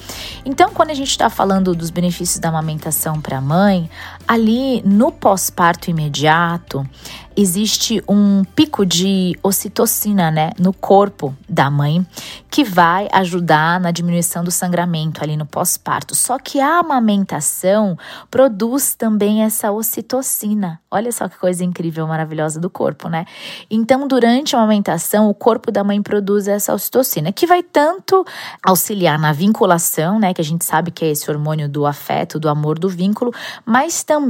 Então, 0.45 0.69
quando 0.71 0.91
a 0.91 0.93
gente 0.93 1.09
está 1.09 1.31
falando 1.31 1.73
dos 1.73 1.89
benefícios 1.89 2.37
da 2.37 2.49
amamentação 2.49 3.19
para 3.19 3.39
a 3.39 3.41
mãe, 3.41 3.89
ali 4.31 4.81
no 4.83 5.11
pós-parto 5.11 5.89
imediato, 5.89 6.87
existe 7.35 8.01
um 8.07 8.43
pico 8.43 8.85
de 8.85 9.37
ocitocina, 9.43 10.31
né, 10.31 10.51
no 10.57 10.71
corpo 10.73 11.35
da 11.49 11.69
mãe, 11.69 12.05
que 12.49 12.63
vai 12.63 13.07
ajudar 13.11 13.79
na 13.79 13.91
diminuição 13.91 14.43
do 14.43 14.51
sangramento 14.51 15.23
ali 15.23 15.35
no 15.37 15.45
pós-parto. 15.45 16.15
Só 16.15 16.37
que 16.37 16.59
a 16.59 16.79
amamentação 16.79 17.97
produz 18.29 18.95
também 18.95 19.43
essa 19.43 19.71
ocitocina. 19.71 20.79
Olha 20.89 21.11
só 21.11 21.29
que 21.29 21.37
coisa 21.37 21.63
incrível, 21.63 22.05
maravilhosa 22.07 22.59
do 22.59 22.69
corpo, 22.69 23.07
né? 23.07 23.25
Então, 23.69 24.07
durante 24.07 24.55
a 24.55 24.59
amamentação, 24.59 25.29
o 25.29 25.33
corpo 25.33 25.71
da 25.71 25.83
mãe 25.83 26.01
produz 26.01 26.47
essa 26.47 26.73
ocitocina, 26.73 27.31
que 27.31 27.47
vai 27.47 27.63
tanto 27.63 28.25
auxiliar 28.63 29.17
na 29.17 29.31
vinculação, 29.31 30.19
né, 30.19 30.33
que 30.33 30.41
a 30.41 30.43
gente 30.43 30.65
sabe 30.65 30.91
que 30.91 31.05
é 31.05 31.11
esse 31.11 31.29
hormônio 31.31 31.69
do 31.69 31.85
afeto, 31.85 32.39
do 32.39 32.49
amor, 32.49 32.77
do 32.77 32.89
vínculo, 32.89 33.33
mas 33.65 34.03
também 34.03 34.20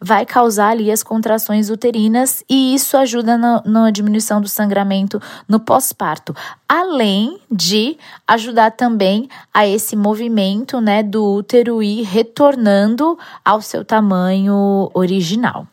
vai 0.00 0.24
causar 0.24 0.70
ali 0.70 0.90
as 0.90 1.02
contrações 1.02 1.70
uterinas 1.70 2.44
e 2.48 2.74
isso 2.74 2.96
ajuda 2.96 3.36
na 3.36 3.90
diminuição 3.90 4.40
do 4.40 4.48
sangramento 4.48 5.20
no 5.48 5.60
pós-parto, 5.60 6.34
além 6.68 7.38
de 7.50 7.96
ajudar 8.26 8.72
também 8.72 9.28
a 9.52 9.66
esse 9.66 9.96
movimento 9.96 10.80
né, 10.80 11.02
do 11.02 11.24
útero 11.24 11.82
ir 11.82 12.02
retornando 12.02 13.18
ao 13.44 13.60
seu 13.60 13.84
tamanho 13.84 14.90
original. 14.94 15.66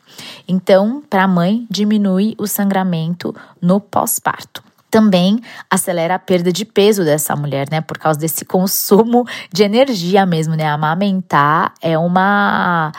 Então, 0.46 1.02
para 1.08 1.24
a 1.24 1.28
mãe, 1.28 1.66
diminui 1.70 2.34
o 2.38 2.46
sangramento 2.46 3.34
no 3.60 3.80
pós-parto 3.80 4.68
também 4.90 5.40
acelera 5.70 6.14
a 6.14 6.18
perda 6.18 6.52
de 6.52 6.64
peso 6.64 7.04
dessa 7.04 7.36
mulher, 7.36 7.68
né? 7.70 7.80
Por 7.80 7.98
causa 7.98 8.18
desse 8.18 8.44
consumo 8.46 9.26
de 9.52 9.62
energia 9.62 10.24
mesmo, 10.24 10.54
né? 10.54 10.66
Amamentar 10.66 11.74
é 11.80 11.98
uma 11.98 12.92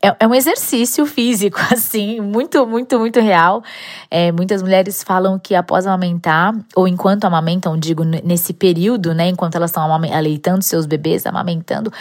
é, 0.00 0.26
um 0.26 0.34
exercício 0.34 1.04
físico, 1.06 1.58
assim, 1.72 2.20
muito, 2.20 2.64
muito, 2.66 2.98
muito 2.98 3.18
real. 3.20 3.62
É, 4.08 4.30
muitas 4.30 4.62
mulheres 4.62 5.02
falam 5.02 5.38
que 5.38 5.56
após 5.56 5.86
amamentar, 5.86 6.54
ou 6.76 6.86
enquanto 6.86 7.24
amamentam, 7.24 7.76
digo, 7.76 8.04
nesse 8.04 8.52
período, 8.52 9.12
né, 9.12 9.28
enquanto 9.28 9.56
elas 9.56 9.70
estão 9.70 9.92
aleitando 9.92 10.62
seus 10.62 10.86
bebês, 10.86 11.26
amamentando, 11.26 11.92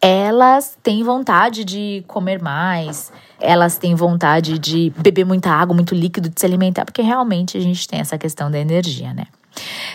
elas 0.00 0.76
têm 0.82 1.04
vontade 1.04 1.64
de 1.64 2.04
comer 2.08 2.42
mais, 2.42 3.12
elas 3.40 3.78
têm 3.78 3.94
vontade 3.94 4.58
de 4.58 4.92
beber 4.96 5.24
muita 5.24 5.50
água, 5.50 5.74
muito 5.74 5.94
líquido, 5.94 6.28
de 6.28 6.40
se 6.40 6.46
alimentar, 6.46 6.84
porque 6.84 7.02
realmente 7.02 7.56
a 7.56 7.60
gente 7.60 7.86
tem 7.86 8.00
essa 8.00 8.18
questão 8.18 8.50
da 8.50 8.58
energia, 8.58 9.14
né? 9.14 9.26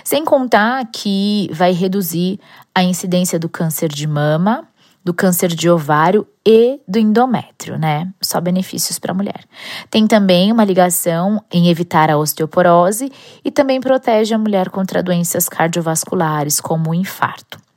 Sem 0.06 0.24
contar 0.24 0.88
que 0.94 1.50
vai 1.52 1.74
reduzir 1.74 2.40
a 2.74 2.82
incidência 2.82 3.38
do 3.38 3.50
câncer 3.50 3.90
de 3.90 4.08
mama, 4.08 4.66
do 5.04 5.14
câncer 5.14 5.50
de 5.50 5.70
ovário 5.70 6.28
e 6.46 6.80
do 6.88 7.00
endométrio, 7.00 7.78
né? 7.78 8.12
Só 8.22 8.42
benefícios 8.42 9.00
para 9.00 9.12
a 9.12 9.16
mulher. 9.16 9.46
Tem 9.90 10.08
também 10.08 10.52
uma 10.52 10.64
ligação 10.64 11.44
em 11.52 11.70
evitar 11.70 12.10
a 12.10 12.18
osteoporose 12.18 13.12
e 13.44 13.52
também 13.52 13.80
protege 13.80 14.34
a 14.34 14.38
mulher 14.38 14.70
contra 14.70 15.04
doenças 15.04 15.48
cardiovasculares, 15.48 16.60
como 16.60 16.92
o 16.92 16.96
infarto. 16.96 17.69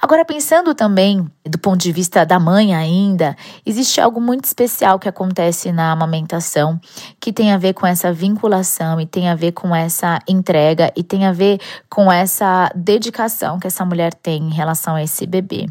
Agora, 0.00 0.24
pensando 0.24 0.74
também 0.74 1.26
do 1.46 1.58
ponto 1.58 1.80
de 1.80 1.92
vista 1.92 2.24
da 2.24 2.38
mãe 2.38 2.74
ainda, 2.74 3.36
existe 3.66 4.00
algo 4.00 4.20
muito 4.20 4.44
especial 4.44 4.98
que 4.98 5.08
acontece 5.08 5.70
na 5.72 5.92
amamentação, 5.92 6.80
que 7.20 7.32
tem 7.32 7.52
a 7.52 7.58
ver 7.58 7.74
com 7.74 7.86
essa 7.86 8.12
vinculação 8.12 9.00
e 9.00 9.06
tem 9.06 9.28
a 9.28 9.34
ver 9.34 9.52
com 9.52 9.74
essa 9.74 10.18
entrega 10.26 10.90
e 10.96 11.02
tem 11.02 11.26
a 11.26 11.32
ver 11.32 11.60
com 11.90 12.10
essa 12.10 12.70
dedicação 12.74 13.58
que 13.58 13.66
essa 13.66 13.84
mulher 13.84 14.14
tem 14.14 14.44
em 14.44 14.52
relação 14.52 14.94
a 14.94 15.02
esse 15.02 15.26
bebê. 15.26 15.66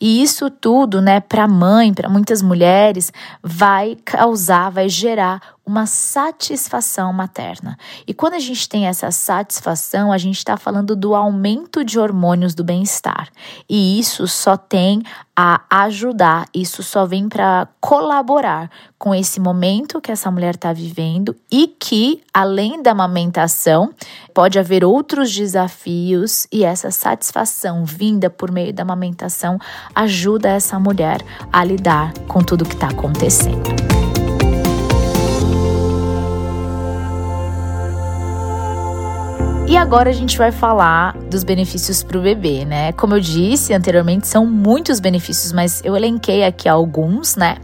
E 0.00 0.22
isso 0.22 0.50
tudo, 0.50 1.00
né, 1.00 1.20
para 1.20 1.44
a 1.44 1.48
mãe, 1.48 1.94
para 1.94 2.08
muitas 2.08 2.42
mulheres, 2.42 3.12
vai 3.42 3.96
causar, 4.04 4.70
vai 4.70 4.88
gerar 4.88 5.53
uma 5.66 5.86
satisfação 5.86 7.12
materna. 7.12 7.78
E 8.06 8.12
quando 8.12 8.34
a 8.34 8.38
gente 8.38 8.68
tem 8.68 8.86
essa 8.86 9.10
satisfação, 9.10 10.12
a 10.12 10.18
gente 10.18 10.36
está 10.36 10.56
falando 10.56 10.94
do 10.94 11.14
aumento 11.14 11.82
de 11.82 11.98
hormônios 11.98 12.54
do 12.54 12.62
bem-estar. 12.62 13.28
E 13.68 13.98
isso 13.98 14.28
só 14.28 14.56
tem 14.56 15.02
a 15.36 15.62
ajudar, 15.68 16.46
isso 16.54 16.82
só 16.82 17.06
vem 17.06 17.28
para 17.28 17.66
colaborar 17.80 18.70
com 18.98 19.14
esse 19.14 19.40
momento 19.40 20.00
que 20.00 20.12
essa 20.12 20.30
mulher 20.30 20.54
está 20.54 20.72
vivendo 20.72 21.34
e 21.50 21.66
que, 21.66 22.22
além 22.32 22.80
da 22.82 22.92
amamentação, 22.92 23.92
pode 24.32 24.58
haver 24.58 24.84
outros 24.84 25.32
desafios 25.34 26.46
e 26.52 26.62
essa 26.62 26.90
satisfação 26.90 27.84
vinda 27.84 28.30
por 28.30 28.52
meio 28.52 28.72
da 28.72 28.82
amamentação 28.82 29.58
ajuda 29.94 30.50
essa 30.50 30.78
mulher 30.78 31.20
a 31.52 31.64
lidar 31.64 32.12
com 32.28 32.40
tudo 32.40 32.64
que 32.64 32.74
está 32.74 32.88
acontecendo. 32.88 33.93
E 39.74 39.76
agora 39.76 40.08
a 40.08 40.12
gente 40.12 40.38
vai 40.38 40.52
falar 40.52 41.18
dos 41.28 41.42
benefícios 41.42 42.00
para 42.00 42.16
o 42.16 42.22
bebê, 42.22 42.64
né? 42.64 42.92
Como 42.92 43.12
eu 43.16 43.18
disse 43.18 43.74
anteriormente, 43.74 44.24
são 44.28 44.46
muitos 44.46 45.00
benefícios, 45.00 45.52
mas 45.52 45.82
eu 45.84 45.96
elenquei 45.96 46.44
aqui 46.44 46.68
alguns, 46.68 47.34
né? 47.34 47.56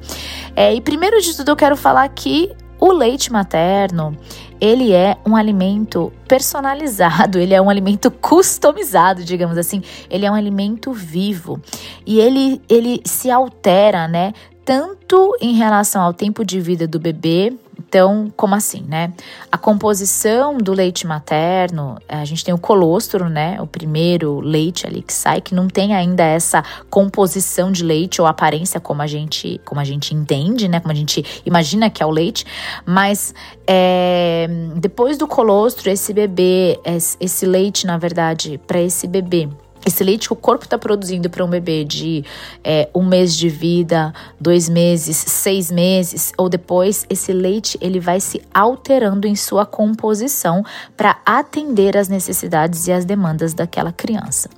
É, 0.57 0.75
e 0.75 0.81
primeiro 0.81 1.21
de 1.21 1.37
tudo 1.37 1.53
eu 1.53 1.57
quero 1.57 1.77
falar 1.77 2.09
que 2.09 2.51
o 2.81 2.91
leite 2.91 3.31
materno, 3.31 4.17
ele 4.61 4.93
é 4.93 5.17
um 5.25 5.37
alimento 5.37 6.13
personalizado, 6.27 7.39
ele 7.39 7.55
é 7.55 7.63
um 7.63 7.71
alimento 7.71 8.11
customizado, 8.11 9.23
digamos 9.23 9.57
assim. 9.57 9.81
Ele 10.11 10.27
é 10.27 10.31
um 10.33 10.35
alimento 10.35 10.93
vivo 10.93 11.61
e 12.05 12.19
ele, 12.19 12.61
ele 12.69 13.01
se 13.05 13.31
altera, 13.31 14.09
né? 14.09 14.33
Tanto 14.65 15.37
em 15.41 15.55
relação 15.55 16.03
ao 16.03 16.13
tempo 16.13 16.45
de 16.45 16.61
vida 16.61 16.89
do 16.89 16.99
bebê, 16.99 17.53
então, 17.91 18.33
como 18.37 18.55
assim, 18.55 18.85
né? 18.87 19.13
A 19.51 19.59
composição 19.59 20.57
do 20.57 20.73
leite 20.73 21.09
materno, 21.09 21.99
a 22.09 22.25
gente 22.25 22.45
tem 22.45 22.55
o 22.55 22.59
colostro, 22.59 23.29
né? 23.29 23.61
O 23.61 23.67
primeiro 23.67 24.39
leite 24.39 24.87
ali 24.87 25.03
que 25.03 25.13
sai, 25.13 25.41
que 25.41 25.57
não 25.57 25.67
tem 25.67 25.93
ainda 25.93 26.23
essa 26.23 26.63
composição 26.89 27.73
de 27.73 27.83
leite 27.83 28.21
ou 28.21 28.29
aparência 28.29 28.79
como 28.79 29.03
a 29.03 29.09
gente, 29.09 29.61
como 29.65 29.81
a 29.81 29.85
gente 29.85 30.15
entende, 30.15 30.69
né? 30.69 30.79
Como 30.79 30.93
a 30.93 30.95
gente 30.95 31.43
imagina 31.45 31.91
que 31.91 32.01
é 32.01 32.07
o 32.07 32.11
leite. 32.11 32.47
Mas 32.87 33.35
é, 33.67 34.47
depois 34.77 35.19
do 35.19 35.27
colostro, 35.27 35.91
esse 35.91 36.13
bebê, 36.13 36.79
esse 37.19 37.45
leite, 37.45 37.89
na 37.89 37.99
verdade, 37.99 38.61
para 38.69 38.81
esse 38.81 39.09
bebê 39.09 39.49
esse 39.87 40.05
leite 40.05 40.29
que 40.29 40.33
o 40.33 40.37
corpo 40.37 40.65
está 40.65 40.79
produzindo 40.79 41.31
para 41.31 41.45
um 41.45 41.49
bebê 41.49 41.85
de 41.85 42.25
é, 42.63 42.89
um 42.95 43.05
mês 43.05 43.35
de 43.35 43.49
vida, 43.49 44.13
dois 44.39 44.69
meses, 44.69 45.17
seis 45.17 45.71
meses 45.71 46.33
ou 46.37 46.49
depois, 46.49 47.07
esse 47.09 47.33
leite 47.33 47.79
ele 47.81 47.99
vai 47.99 48.21
se 48.21 48.43
alterando 48.53 49.27
em 49.27 49.35
sua 49.35 49.65
composição 49.65 50.65
para 50.97 51.19
atender 51.25 51.97
às 51.97 52.09
necessidades 52.09 52.87
e 52.87 52.93
às 52.93 53.05
demandas 53.05 53.55
daquela 53.55 53.93
criança. 53.93 54.51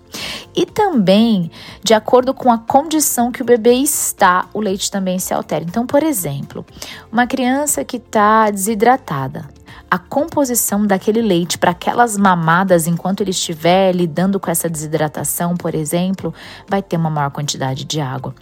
E 0.54 0.66
também, 0.66 1.50
de 1.82 1.94
acordo 1.94 2.34
com 2.34 2.52
a 2.52 2.58
condição 2.58 3.32
que 3.32 3.40
o 3.40 3.44
bebê 3.44 3.74
está, 3.74 4.46
o 4.52 4.60
leite 4.60 4.90
também 4.90 5.18
se 5.18 5.32
altera. 5.32 5.64
Então, 5.64 5.86
por 5.86 6.02
exemplo, 6.02 6.64
uma 7.10 7.26
criança 7.26 7.84
que 7.84 7.96
está 7.96 8.50
desidratada, 8.50 9.48
a 9.92 9.98
composição 9.98 10.86
daquele 10.86 11.20
leite 11.20 11.58
para 11.58 11.72
aquelas 11.72 12.16
mamadas 12.16 12.86
enquanto 12.86 13.20
ele 13.20 13.30
estiver 13.30 13.94
lidando 13.94 14.40
com 14.40 14.50
essa 14.50 14.66
desidratação, 14.66 15.54
por 15.54 15.74
exemplo, 15.74 16.32
vai 16.66 16.80
ter 16.80 16.96
uma 16.96 17.10
maior 17.10 17.30
quantidade 17.30 17.84
de 17.84 18.00
água. 18.00 18.34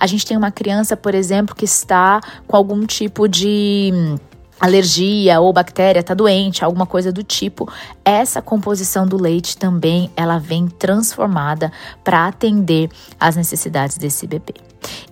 A 0.00 0.06
gente 0.08 0.26
tem 0.26 0.36
uma 0.36 0.50
criança, 0.50 0.96
por 0.96 1.14
exemplo, 1.14 1.54
que 1.54 1.64
está 1.64 2.20
com 2.48 2.56
algum 2.56 2.84
tipo 2.84 3.28
de 3.28 3.92
alergia 4.58 5.38
ou 5.38 5.52
bactéria 5.52 6.00
está 6.00 6.12
doente, 6.12 6.64
alguma 6.64 6.86
coisa 6.86 7.12
do 7.12 7.22
tipo, 7.22 7.72
essa 8.04 8.42
composição 8.42 9.06
do 9.06 9.16
leite 9.16 9.56
também 9.56 10.10
ela 10.16 10.38
vem 10.38 10.66
transformada 10.66 11.70
para 12.02 12.26
atender 12.26 12.90
às 13.20 13.36
necessidades 13.36 13.96
desse 13.96 14.26
bebê. 14.26 14.54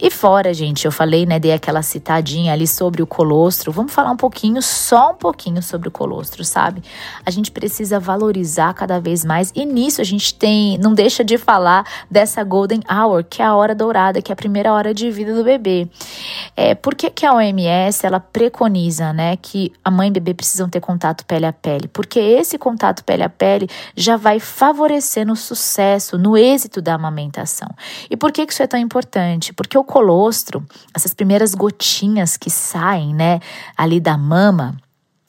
E 0.01 0.11
fora, 0.11 0.53
gente, 0.53 0.85
eu 0.85 0.93
falei, 0.93 1.27
né, 1.27 1.39
dei 1.39 1.53
aquela 1.53 1.83
citadinha 1.83 2.53
ali 2.53 2.67
sobre 2.67 3.03
o 3.03 3.07
colostro. 3.07 3.73
Vamos 3.73 3.93
falar 3.93 4.11
um 4.11 4.17
pouquinho, 4.17 4.61
só 4.63 5.13
um 5.13 5.15
pouquinho 5.15 5.63
sobre 5.63 5.89
o 5.89 5.91
colostro, 5.91 6.45
sabe? 6.45 6.83
A 7.25 7.31
gente 7.31 7.51
precisa 7.51 7.99
valorizar 7.99 8.75
cada 8.75 9.01
vez 9.01 9.25
mais 9.25 9.53
e 9.55 9.65
nisso 9.65 10.01
a 10.01 10.05
gente 10.05 10.35
tem, 10.35 10.79
não 10.79 10.95
deixa 10.95 11.25
de 11.25 11.39
falar 11.39 11.87
dessa 12.11 12.43
golden 12.43 12.81
hour, 12.91 13.25
que 13.25 13.41
é 13.41 13.45
a 13.45 13.55
hora 13.55 13.75
dourada, 13.75 14.21
que 14.21 14.31
é 14.31 14.35
a 14.35 14.37
primeira 14.37 14.73
hora 14.73 14.93
de 14.93 15.11
vida 15.11 15.35
do 15.35 15.45
bebê. 15.45 15.89
É, 16.57 16.75
por 16.75 16.95
que, 16.95 17.11
que 17.11 17.27
a 17.27 17.35
OMS, 17.35 18.05
ela 18.05 18.21
preconiza, 18.21 19.13
né, 19.13 19.37
que 19.37 19.73
a 19.85 19.91
mãe 19.91 20.09
e 20.09 20.11
bebê 20.11 20.35
precisam 20.35 20.69
ter 20.69 20.81
contato 20.81 21.25
pele 21.25 21.47
a 21.47 21.53
pele? 21.53 21.89
Porque 21.89 22.19
esse 22.19 22.59
contato 22.59 23.05
pele 23.05 23.23
a 23.23 23.29
pele 23.29 23.69
já 23.97 24.17
vai 24.17 24.39
favorecer 24.39 25.27
no 25.27 25.37
sucesso, 25.37 26.19
no 26.19 26.37
êxito 26.37 26.83
da 26.83 26.95
amamentação. 26.95 27.69
E 28.11 28.17
por 28.17 28.33
que, 28.33 28.47
que 28.47 28.53
isso 28.53 28.63
é 28.63 28.67
tão 28.67 28.79
importante? 28.79 29.53
Porque 29.53 29.64
o 29.79 29.85
colostro, 29.85 30.65
essas 30.95 31.15
primeiras 31.15 31.55
gotinhas 31.55 32.37
que 32.37 32.51
saem, 32.51 33.15
né, 33.15 33.41
ali 33.77 34.01
da 34.01 34.17
mama, 34.17 34.77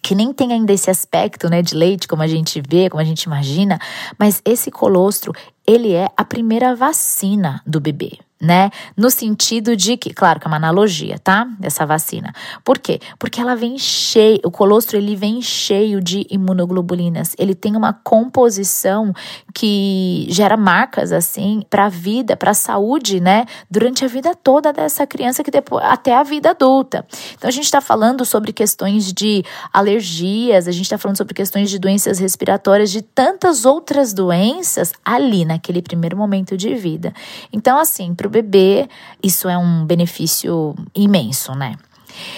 que 0.02 0.14
nem 0.14 0.32
tem 0.32 0.54
ainda 0.54 0.72
esse 0.72 0.90
aspecto, 0.90 1.50
né, 1.50 1.62
de 1.62 1.76
leite 1.76 2.08
como 2.08 2.22
a 2.22 2.28
gente 2.28 2.62
vê, 2.68 2.90
como 2.90 3.02
a 3.02 3.06
gente 3.06 3.24
imagina, 3.24 3.80
mas 4.20 4.42
esse 4.46 4.70
colostro, 4.70 5.34
ele 5.66 5.94
é 5.94 6.08
a 6.16 6.24
primeira 6.24 6.76
vacina 6.76 7.62
do 7.66 7.80
bebê 7.80 8.20
né? 8.46 8.70
No 8.96 9.10
sentido 9.10 9.76
de 9.76 9.98
que, 9.98 10.14
claro 10.14 10.40
que 10.40 10.48
é 10.48 10.50
uma 10.50 10.58
analogia, 10.58 11.20
tá? 11.20 11.46
Dessa 11.60 11.86
vacina. 11.86 12.34
Por 12.64 12.78
quê? 12.78 13.00
Porque 13.20 13.42
ela 13.42 13.56
vem 13.56 13.78
cheio, 13.78 14.40
o 14.46 14.52
colostro 14.52 14.98
ele 14.98 15.16
vem 15.16 15.42
cheio 15.42 16.00
de 16.00 16.26
imunoglobulinas. 16.30 17.36
Ele 17.38 17.56
tem 17.56 17.76
uma 17.76 17.92
composição 17.94 19.14
que 19.54 20.28
gera 20.30 20.56
marcas 20.56 21.12
assim 21.12 21.64
para 21.70 21.86
a 21.86 21.90
vida, 21.90 22.38
para 22.38 22.52
a 22.52 22.54
saúde, 22.54 23.20
né? 23.20 23.46
Durante 23.70 24.06
a 24.06 24.08
vida 24.08 24.36
toda 24.36 24.72
dessa 24.72 25.08
criança 25.08 25.44
que 25.44 25.52
depois 25.52 25.84
até 25.84 26.16
a 26.16 26.24
vida 26.24 26.52
adulta. 26.52 27.06
Então 27.36 27.48
a 27.48 27.52
gente 27.52 27.66
está 27.66 27.82
falando 27.82 28.24
sobre 28.26 28.54
questões 28.54 29.12
de 29.12 29.44
alergias, 29.74 30.68
a 30.68 30.72
gente 30.72 30.84
está 30.84 30.98
falando 30.98 31.18
sobre 31.18 31.34
questões 31.34 31.70
de 31.70 31.80
doenças 31.80 32.20
respiratórias, 32.20 32.92
de 32.92 33.02
tantas 33.02 33.66
outras 33.66 34.14
doenças 34.14 34.94
ali 35.04 35.46
naquele 35.46 35.82
primeiro 35.82 36.16
momento 36.16 36.56
de 36.56 36.76
vida. 36.76 37.14
Então 37.52 37.80
assim, 37.80 38.14
para 38.14 38.28
o 38.28 38.30
bebê, 38.42 38.90
isso 39.24 39.48
é 39.48 39.58
um 39.58 39.86
benefício 39.86 40.76
imenso, 40.94 41.54
né? 41.54 41.76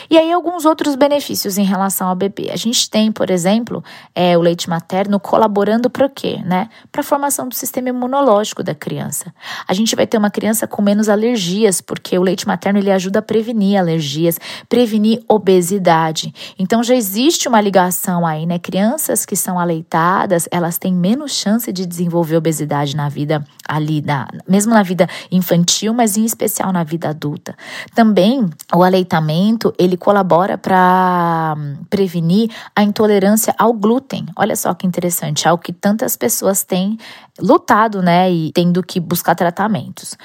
E 0.10 0.18
aí, 0.18 0.32
alguns 0.32 0.66
outros 0.66 0.96
benefícios 0.96 1.58
em 1.58 1.64
relação 1.64 2.08
ao 2.08 2.16
bebê. 2.16 2.50
A 2.52 2.56
gente 2.56 2.90
tem, 2.90 3.12
por 3.12 3.30
exemplo, 3.30 3.84
é, 4.16 4.38
o 4.38 4.42
leite 4.42 4.70
materno 4.70 5.20
colaborando 5.20 5.90
para 5.90 6.06
o 6.06 6.10
quê? 6.10 6.40
Né? 6.46 6.70
Para 6.92 7.02
a 7.02 7.04
formação 7.04 7.48
do 7.48 7.56
sistema 7.56 7.90
imunológico 7.90 8.64
da 8.64 8.74
criança. 8.76 9.34
A 9.68 9.74
gente 9.74 9.96
vai 9.96 10.08
ter 10.08 10.18
uma 10.18 10.30
criança 10.30 10.68
com 10.68 10.82
menos 10.82 11.10
alergias, 11.10 11.82
porque 11.82 12.18
o 12.18 12.22
leite 12.22 12.48
materno 12.48 12.80
ele 12.80 12.92
ajuda 12.92 13.20
a 13.20 13.22
prevenir 13.22 13.80
alergias, 13.80 14.40
prevenir 14.70 15.24
obesidade. 15.28 16.34
Então, 16.58 16.84
já 16.84 16.96
existe 16.96 17.48
uma 17.48 17.62
ligação 17.62 18.26
aí, 18.26 18.46
né? 18.46 18.60
Crianças 18.60 19.26
que 19.26 19.36
são 19.36 19.60
aleitadas, 19.60 20.48
elas 20.52 20.78
têm 20.78 20.94
menos 20.94 21.32
chance 21.34 21.72
de 21.72 21.86
desenvolver 21.86 22.38
obesidade 22.38 22.96
na 22.96 23.10
vida 23.10 23.44
ali, 23.68 24.02
na, 24.02 24.28
mesmo 24.48 24.74
na 24.74 24.84
vida 24.84 25.08
infantil, 25.32 25.94
mas 25.94 26.18
em 26.18 26.26
especial 26.26 26.72
na 26.72 26.84
vida 26.84 27.10
adulta. 27.10 27.56
Também 27.94 28.50
o 28.74 28.84
aleitamento 28.84 29.67
ele 29.78 29.98
colabora 29.98 30.58
para 30.58 31.56
hum, 31.58 31.78
prevenir 31.90 32.50
a 32.76 32.84
intolerância 32.84 33.54
ao 33.58 33.74
glúten. 33.74 34.26
Olha 34.36 34.56
só 34.56 34.74
que 34.74 34.88
interessante, 34.88 35.48
algo 35.48 35.64
que 35.64 35.74
tantas 35.74 36.16
pessoas 36.16 36.64
têm 36.64 36.98
lutado, 37.40 38.02
né, 38.02 38.32
e 38.32 38.52
tendo 38.52 38.82
que 38.84 39.00
buscar 39.00 39.36
tratamentos. 39.36 40.18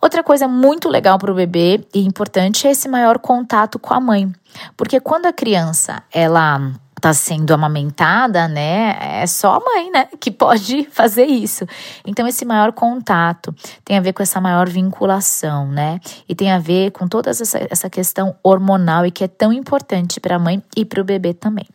Outra 0.00 0.22
coisa 0.22 0.46
muito 0.46 0.88
legal 0.88 1.18
para 1.18 1.32
o 1.32 1.34
bebê 1.34 1.84
e 1.94 2.04
importante 2.04 2.66
é 2.66 2.70
esse 2.70 2.88
maior 2.88 3.18
contato 3.18 3.78
com 3.78 3.94
a 3.94 4.00
mãe, 4.00 4.32
porque 4.76 5.00
quando 5.00 5.26
a 5.26 5.32
criança 5.32 6.02
ela 6.12 6.72
está 6.96 7.12
sendo 7.12 7.52
amamentada, 7.52 8.48
né? 8.48 8.96
É 9.00 9.26
só 9.26 9.54
a 9.54 9.60
mãe, 9.60 9.90
né, 9.90 10.08
que 10.18 10.30
pode 10.30 10.88
fazer 10.90 11.26
isso. 11.26 11.66
Então 12.06 12.26
esse 12.26 12.44
maior 12.44 12.72
contato 12.72 13.54
tem 13.84 13.98
a 13.98 14.00
ver 14.00 14.12
com 14.12 14.22
essa 14.22 14.40
maior 14.40 14.68
vinculação, 14.68 15.68
né? 15.68 16.00
E 16.28 16.34
tem 16.34 16.50
a 16.50 16.58
ver 16.58 16.90
com 16.92 17.06
toda 17.06 17.30
essa, 17.30 17.66
essa 17.70 17.90
questão 17.90 18.34
hormonal 18.42 19.04
e 19.04 19.10
que 19.10 19.24
é 19.24 19.28
tão 19.28 19.52
importante 19.52 20.18
para 20.18 20.36
a 20.36 20.38
mãe 20.38 20.62
e 20.76 20.84
para 20.84 21.00
o 21.00 21.04
bebê 21.04 21.34
também. 21.34 21.66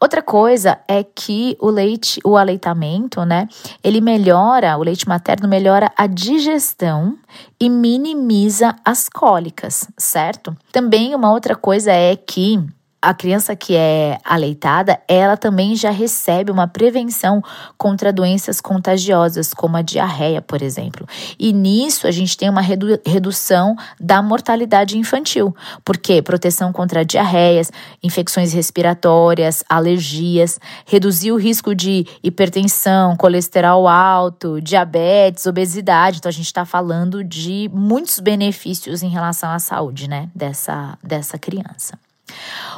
Outra 0.00 0.22
coisa 0.22 0.78
é 0.88 1.04
que 1.04 1.56
o 1.60 1.68
leite, 1.68 2.20
o 2.24 2.38
aleitamento, 2.38 3.24
né, 3.24 3.46
ele 3.84 4.00
melhora, 4.00 4.76
o 4.78 4.82
leite 4.82 5.06
materno 5.06 5.46
melhora 5.46 5.92
a 5.96 6.06
digestão 6.06 7.18
e 7.60 7.68
minimiza 7.68 8.74
as 8.82 9.08
cólicas, 9.10 9.88
certo? 9.98 10.56
Também 10.72 11.14
uma 11.14 11.30
outra 11.30 11.54
coisa 11.54 11.92
é 11.92 12.16
que 12.16 12.64
a 13.02 13.12
criança 13.12 13.56
que 13.56 13.74
é 13.74 14.16
aleitada, 14.24 15.00
ela 15.08 15.36
também 15.36 15.74
já 15.74 15.90
recebe 15.90 16.52
uma 16.52 16.68
prevenção 16.68 17.42
contra 17.76 18.12
doenças 18.12 18.60
contagiosas, 18.60 19.52
como 19.52 19.76
a 19.76 19.82
diarreia, 19.82 20.40
por 20.40 20.62
exemplo. 20.62 21.04
E 21.36 21.52
nisso 21.52 22.06
a 22.06 22.12
gente 22.12 22.36
tem 22.36 22.48
uma 22.48 22.60
redu 22.60 23.00
redução 23.04 23.74
da 23.98 24.22
mortalidade 24.22 24.96
infantil, 24.96 25.54
porque 25.84 26.22
proteção 26.22 26.72
contra 26.72 27.04
diarreias, 27.04 27.72
infecções 28.00 28.52
respiratórias, 28.52 29.64
alergias, 29.68 30.60
reduzir 30.86 31.32
o 31.32 31.36
risco 31.36 31.74
de 31.74 32.06
hipertensão, 32.22 33.16
colesterol 33.16 33.88
alto, 33.88 34.60
diabetes, 34.60 35.46
obesidade. 35.46 36.18
Então 36.18 36.30
a 36.30 36.32
gente 36.32 36.46
está 36.46 36.64
falando 36.64 37.24
de 37.24 37.68
muitos 37.72 38.20
benefícios 38.20 39.02
em 39.02 39.08
relação 39.08 39.50
à 39.50 39.58
saúde, 39.58 40.08
né, 40.08 40.30
dessa, 40.34 40.96
dessa 41.02 41.36
criança. 41.36 41.98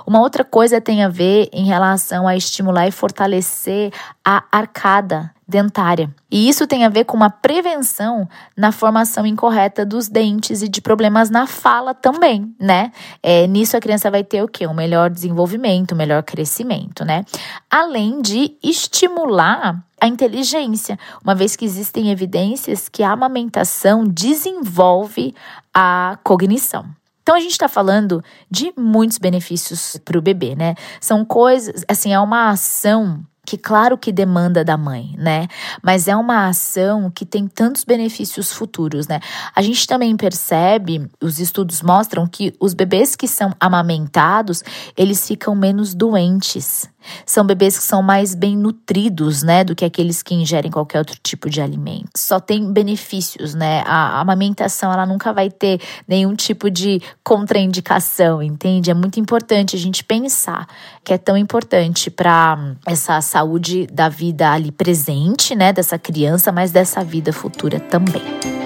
Uma 0.06 0.20
outra 0.20 0.44
coisa 0.44 0.80
tem 0.80 1.02
a 1.02 1.08
ver 1.08 1.48
em 1.52 1.64
relação 1.64 2.26
a 2.26 2.36
estimular 2.36 2.86
e 2.86 2.92
fortalecer 2.92 3.92
a 4.24 4.44
arcada 4.50 5.34
dentária. 5.46 6.10
E 6.30 6.48
isso 6.48 6.66
tem 6.66 6.84
a 6.84 6.88
ver 6.88 7.04
com 7.04 7.16
uma 7.16 7.30
prevenção 7.30 8.28
na 8.56 8.72
formação 8.72 9.26
incorreta 9.26 9.84
dos 9.84 10.08
dentes 10.08 10.62
e 10.62 10.68
de 10.68 10.80
problemas 10.80 11.30
na 11.30 11.46
fala 11.46 11.94
também, 11.94 12.54
né? 12.58 12.90
É, 13.22 13.46
nisso 13.46 13.76
a 13.76 13.80
criança 13.80 14.10
vai 14.10 14.24
ter 14.24 14.42
o 14.42 14.48
quê? 14.48 14.66
Um 14.66 14.74
melhor 14.74 15.10
desenvolvimento, 15.10 15.92
um 15.92 15.98
melhor 15.98 16.22
crescimento, 16.22 17.04
né? 17.04 17.24
Além 17.70 18.22
de 18.22 18.56
estimular 18.62 19.84
a 20.00 20.06
inteligência, 20.06 20.98
uma 21.22 21.34
vez 21.34 21.56
que 21.56 21.64
existem 21.64 22.10
evidências 22.10 22.88
que 22.88 23.02
a 23.02 23.12
amamentação 23.12 24.04
desenvolve 24.04 25.34
a 25.72 26.18
cognição. 26.22 26.86
Então 27.24 27.34
a 27.34 27.40
gente 27.40 27.52
está 27.52 27.68
falando 27.68 28.22
de 28.50 28.70
muitos 28.76 29.16
benefícios 29.16 29.98
para 30.04 30.18
o 30.18 30.22
bebê, 30.22 30.54
né? 30.54 30.74
São 31.00 31.24
coisas, 31.24 31.82
assim, 31.88 32.12
é 32.12 32.20
uma 32.20 32.50
ação 32.50 33.24
que 33.46 33.56
claro 33.56 33.96
que 33.96 34.12
demanda 34.12 34.62
da 34.62 34.76
mãe, 34.76 35.14
né? 35.18 35.48
Mas 35.82 36.06
é 36.06 36.14
uma 36.14 36.48
ação 36.48 37.10
que 37.10 37.24
tem 37.24 37.46
tantos 37.46 37.82
benefícios 37.82 38.52
futuros, 38.52 39.08
né? 39.08 39.20
A 39.56 39.62
gente 39.62 39.87
também 39.87 40.14
percebe, 40.16 41.08
os 41.18 41.38
estudos 41.38 41.80
mostram 41.80 42.26
que 42.26 42.54
os 42.60 42.74
bebês 42.74 43.16
que 43.16 43.26
são 43.26 43.54
amamentados, 43.58 44.62
eles 44.94 45.26
ficam 45.26 45.54
menos 45.54 45.94
doentes. 45.94 46.88
São 47.26 47.44
bebês 47.44 47.76
que 47.78 47.84
são 47.84 48.02
mais 48.02 48.34
bem 48.34 48.56
nutridos, 48.56 49.42
né, 49.42 49.64
do 49.64 49.74
que 49.74 49.84
aqueles 49.84 50.22
que 50.22 50.34
ingerem 50.34 50.70
qualquer 50.70 50.98
outro 50.98 51.16
tipo 51.22 51.48
de 51.50 51.60
alimento. 51.60 52.10
Só 52.16 52.40
tem 52.40 52.72
benefícios, 52.72 53.54
né? 53.54 53.82
A 53.86 54.20
amamentação, 54.20 54.92
ela 54.92 55.06
nunca 55.06 55.32
vai 55.32 55.50
ter 55.50 55.80
nenhum 56.06 56.34
tipo 56.34 56.70
de 56.70 57.00
contraindicação, 57.22 58.42
entende? 58.42 58.90
É 58.90 58.94
muito 58.94 59.20
importante 59.20 59.76
a 59.76 59.78
gente 59.78 60.02
pensar 60.04 60.66
que 61.02 61.12
é 61.12 61.18
tão 61.18 61.36
importante 61.36 62.10
para 62.10 62.74
essa 62.86 63.20
saúde 63.20 63.86
da 63.86 64.08
vida 64.08 64.50
ali 64.50 64.72
presente, 64.72 65.54
né, 65.54 65.72
dessa 65.72 65.98
criança, 65.98 66.50
mas 66.50 66.72
dessa 66.72 67.02
vida 67.04 67.32
futura 67.32 67.78
também. 67.78 68.63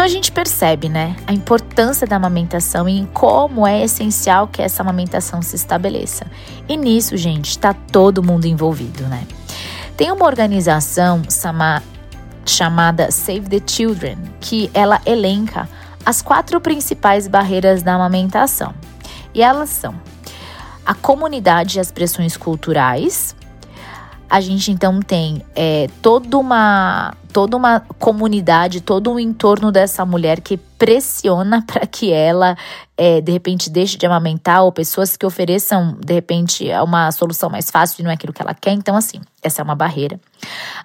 Então 0.00 0.06
a 0.06 0.08
gente 0.08 0.32
percebe, 0.32 0.88
né, 0.88 1.14
a 1.26 1.32
importância 1.34 2.06
da 2.06 2.16
amamentação 2.16 2.88
e 2.88 3.06
como 3.12 3.66
é 3.66 3.84
essencial 3.84 4.48
que 4.48 4.62
essa 4.62 4.82
amamentação 4.82 5.42
se 5.42 5.54
estabeleça. 5.54 6.24
E 6.66 6.74
nisso, 6.74 7.18
gente, 7.18 7.50
está 7.50 7.74
todo 7.74 8.22
mundo 8.22 8.46
envolvido, 8.46 9.02
né? 9.08 9.26
Tem 9.98 10.10
uma 10.10 10.24
organização 10.24 11.20
chamada 12.46 13.10
Save 13.10 13.42
the 13.42 13.60
Children 13.66 14.16
que 14.40 14.70
ela 14.72 15.02
elenca 15.04 15.68
as 16.02 16.22
quatro 16.22 16.62
principais 16.62 17.28
barreiras 17.28 17.82
da 17.82 17.92
amamentação. 17.92 18.74
E 19.34 19.42
elas 19.42 19.68
são 19.68 19.94
a 20.82 20.94
comunidade 20.94 21.76
e 21.76 21.80
as 21.80 21.92
pressões 21.92 22.38
culturais, 22.38 23.36
a 24.30 24.40
gente 24.40 24.70
então 24.70 25.00
tem 25.00 25.42
é, 25.56 25.88
toda 26.00 26.38
uma 26.38 27.12
toda 27.32 27.56
uma 27.56 27.80
comunidade, 27.98 28.80
todo 28.80 29.12
um 29.12 29.18
entorno 29.18 29.70
dessa 29.70 30.04
mulher 30.04 30.40
que 30.40 30.56
pressiona 30.56 31.62
para 31.66 31.86
que 31.86 32.12
ela, 32.12 32.56
é, 32.96 33.20
de 33.20 33.30
repente, 33.32 33.70
deixe 33.70 33.96
de 33.96 34.04
amamentar, 34.04 34.64
ou 34.64 34.72
pessoas 34.72 35.16
que 35.16 35.24
ofereçam, 35.24 35.96
de 36.04 36.12
repente, 36.12 36.68
uma 36.82 37.10
solução 37.12 37.48
mais 37.48 37.70
fácil 37.70 38.00
e 38.00 38.04
não 38.04 38.10
é 38.10 38.14
aquilo 38.14 38.32
que 38.32 38.42
ela 38.42 38.54
quer. 38.54 38.72
Então, 38.72 38.96
assim, 38.96 39.20
essa 39.42 39.62
é 39.62 39.64
uma 39.64 39.76
barreira. 39.76 40.20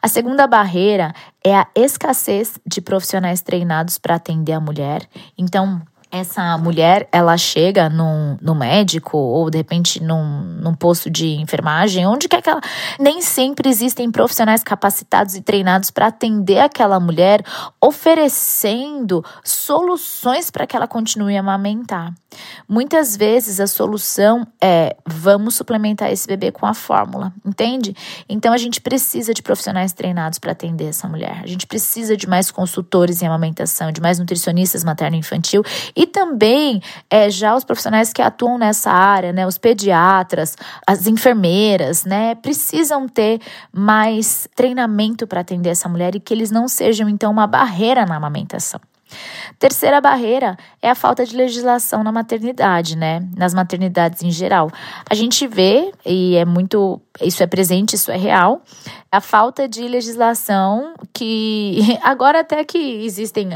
A 0.01 0.07
segunda 0.07 0.45
barreira 0.45 1.13
é 1.43 1.55
a 1.55 1.67
escassez 1.75 2.59
de 2.65 2.79
profissionais 2.79 3.41
treinados 3.41 3.97
para 3.97 4.15
atender 4.15 4.53
a 4.53 4.59
mulher. 4.59 5.07
Então, 5.37 5.81
essa 6.19 6.57
mulher 6.57 7.07
ela 7.11 7.37
chega 7.37 7.89
no, 7.89 8.37
no 8.41 8.55
médico 8.55 9.17
ou 9.17 9.49
de 9.49 9.57
repente 9.57 10.01
num, 10.01 10.41
num 10.61 10.73
posto 10.73 11.09
de 11.09 11.35
enfermagem, 11.35 12.05
onde 12.05 12.27
quer 12.27 12.41
que 12.41 12.49
ela. 12.49 12.61
Nem 12.99 13.21
sempre 13.21 13.69
existem 13.69 14.09
profissionais 14.11 14.63
capacitados 14.63 15.35
e 15.35 15.41
treinados 15.41 15.91
para 15.91 16.07
atender 16.07 16.59
aquela 16.59 16.99
mulher, 16.99 17.43
oferecendo 17.81 19.23
soluções 19.43 20.49
para 20.49 20.65
que 20.65 20.75
ela 20.75 20.87
continue 20.87 21.37
a 21.37 21.39
amamentar. 21.39 22.13
Muitas 22.67 23.15
vezes 23.15 23.59
a 23.59 23.67
solução 23.67 24.45
é 24.61 24.95
vamos 25.07 25.55
suplementar 25.55 26.11
esse 26.11 26.27
bebê 26.27 26.51
com 26.51 26.65
a 26.65 26.73
fórmula, 26.73 27.33
entende? 27.45 27.95
Então 28.27 28.53
a 28.53 28.57
gente 28.57 28.81
precisa 28.81 29.33
de 29.33 29.41
profissionais 29.41 29.93
treinados 29.93 30.39
para 30.39 30.51
atender 30.51 30.85
essa 30.85 31.07
mulher. 31.07 31.41
A 31.43 31.47
gente 31.47 31.65
precisa 31.65 32.17
de 32.17 32.27
mais 32.27 32.51
consultores 32.51 33.21
em 33.21 33.27
amamentação, 33.27 33.91
de 33.91 34.01
mais 34.01 34.19
nutricionistas 34.19 34.83
materno-infantil 34.83 35.63
e 36.05 36.07
também 36.07 36.81
é, 37.09 37.29
já 37.29 37.55
os 37.55 37.63
profissionais 37.63 38.13
que 38.13 38.21
atuam 38.21 38.57
nessa 38.57 38.91
área, 38.91 39.33
né, 39.33 39.45
os 39.45 39.57
pediatras, 39.57 40.55
as 40.87 41.07
enfermeiras, 41.07 42.05
né, 42.05 42.35
precisam 42.35 43.07
ter 43.07 43.41
mais 43.73 44.47
treinamento 44.55 45.25
para 45.27 45.41
atender 45.41 45.69
essa 45.69 45.89
mulher 45.89 46.15
e 46.15 46.19
que 46.19 46.33
eles 46.33 46.51
não 46.51 46.67
sejam 46.67 47.09
então 47.09 47.31
uma 47.31 47.47
barreira 47.47 48.05
na 48.05 48.15
amamentação. 48.15 48.79
Terceira 49.59 50.01
barreira 50.01 50.57
é 50.81 50.89
a 50.89 50.95
falta 50.95 51.25
de 51.25 51.35
legislação 51.35 52.03
na 52.03 52.11
maternidade, 52.11 52.97
né? 52.97 53.21
Nas 53.37 53.53
maternidades 53.53 54.23
em 54.23 54.31
geral. 54.31 54.69
A 55.09 55.13
gente 55.13 55.47
vê, 55.47 55.91
e 56.05 56.35
é 56.35 56.45
muito. 56.45 56.99
Isso 57.21 57.41
é 57.41 57.47
presente, 57.47 57.95
isso 57.95 58.11
é 58.11 58.17
real, 58.17 58.61
a 59.11 59.21
falta 59.21 59.67
de 59.67 59.87
legislação 59.87 60.93
que 61.13 61.97
agora 62.03 62.41
até 62.41 62.63
que 62.63 62.77
existem. 63.05 63.49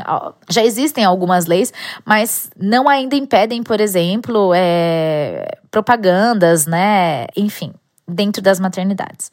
Já 0.49 0.63
existem 0.63 1.03
algumas 1.03 1.45
leis, 1.45 1.73
mas 2.05 2.49
não 2.55 2.87
ainda 2.87 3.15
impedem, 3.15 3.63
por 3.63 3.81
exemplo, 3.81 4.51
é, 4.55 5.57
propagandas, 5.69 6.65
né? 6.65 7.25
Enfim, 7.35 7.73
dentro 8.07 8.41
das 8.41 8.59
maternidades. 8.59 9.31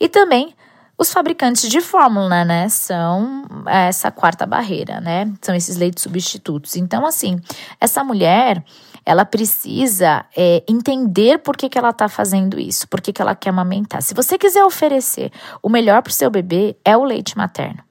E 0.00 0.08
também 0.08 0.54
os 0.98 1.12
fabricantes 1.12 1.68
de 1.68 1.80
fórmula, 1.80 2.44
né, 2.44 2.68
são 2.68 3.44
essa 3.66 4.10
quarta 4.10 4.46
barreira, 4.46 5.00
né? 5.00 5.30
São 5.42 5.54
esses 5.54 5.76
leitos 5.76 6.02
substitutos. 6.02 6.76
Então, 6.76 7.04
assim, 7.04 7.38
essa 7.80 8.02
mulher, 8.02 8.64
ela 9.04 9.24
precisa 9.24 10.24
é, 10.36 10.64
entender 10.68 11.38
por 11.38 11.56
que, 11.56 11.68
que 11.68 11.78
ela 11.78 11.90
está 11.90 12.08
fazendo 12.08 12.58
isso, 12.58 12.88
por 12.88 13.00
que, 13.00 13.12
que 13.12 13.20
ela 13.20 13.34
quer 13.34 13.50
amamentar. 13.50 14.02
Se 14.02 14.14
você 14.14 14.38
quiser 14.38 14.64
oferecer 14.64 15.30
o 15.62 15.68
melhor 15.68 16.02
para 16.02 16.12
seu 16.12 16.30
bebê, 16.30 16.76
é 16.84 16.96
o 16.96 17.04
leite 17.04 17.36
materno. 17.36 17.82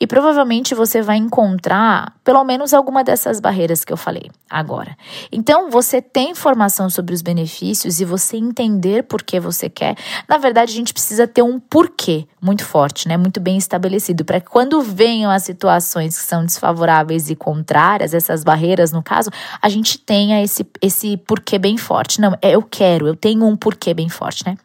E 0.00 0.06
provavelmente 0.06 0.74
você 0.74 1.02
vai 1.02 1.16
encontrar 1.16 2.14
pelo 2.24 2.42
menos 2.44 2.74
alguma 2.74 3.02
dessas 3.02 3.40
barreiras 3.40 3.84
que 3.84 3.92
eu 3.92 3.96
falei 3.96 4.30
agora. 4.48 4.96
Então, 5.30 5.70
você 5.70 6.00
tem 6.00 6.30
informação 6.30 6.88
sobre 6.88 7.14
os 7.14 7.22
benefícios 7.22 8.00
e 8.00 8.04
você 8.04 8.36
entender 8.36 9.02
por 9.04 9.22
que 9.22 9.38
você 9.38 9.68
quer. 9.68 9.96
Na 10.28 10.38
verdade, 10.38 10.72
a 10.72 10.74
gente 10.74 10.92
precisa 10.92 11.26
ter 11.26 11.42
um 11.42 11.58
porquê 11.60 12.26
muito 12.40 12.64
forte, 12.64 13.08
né? 13.08 13.16
Muito 13.16 13.40
bem 13.40 13.56
estabelecido, 13.56 14.24
para 14.24 14.40
que 14.40 14.48
quando 14.48 14.80
venham 14.80 15.30
as 15.30 15.42
situações 15.42 16.16
que 16.16 16.24
são 16.24 16.44
desfavoráveis 16.44 17.30
e 17.30 17.36
contrárias, 17.36 18.14
essas 18.14 18.44
barreiras, 18.44 18.92
no 18.92 19.02
caso, 19.02 19.30
a 19.60 19.68
gente 19.68 19.98
tenha 19.98 20.42
esse, 20.42 20.66
esse 20.80 21.16
porquê 21.16 21.58
bem 21.58 21.76
forte. 21.76 22.20
Não, 22.20 22.36
é, 22.40 22.50
eu 22.52 22.62
quero, 22.62 23.06
eu 23.06 23.16
tenho 23.16 23.46
um 23.46 23.56
porquê 23.56 23.92
bem 23.92 24.08
forte, 24.08 24.44
né? 24.46 24.56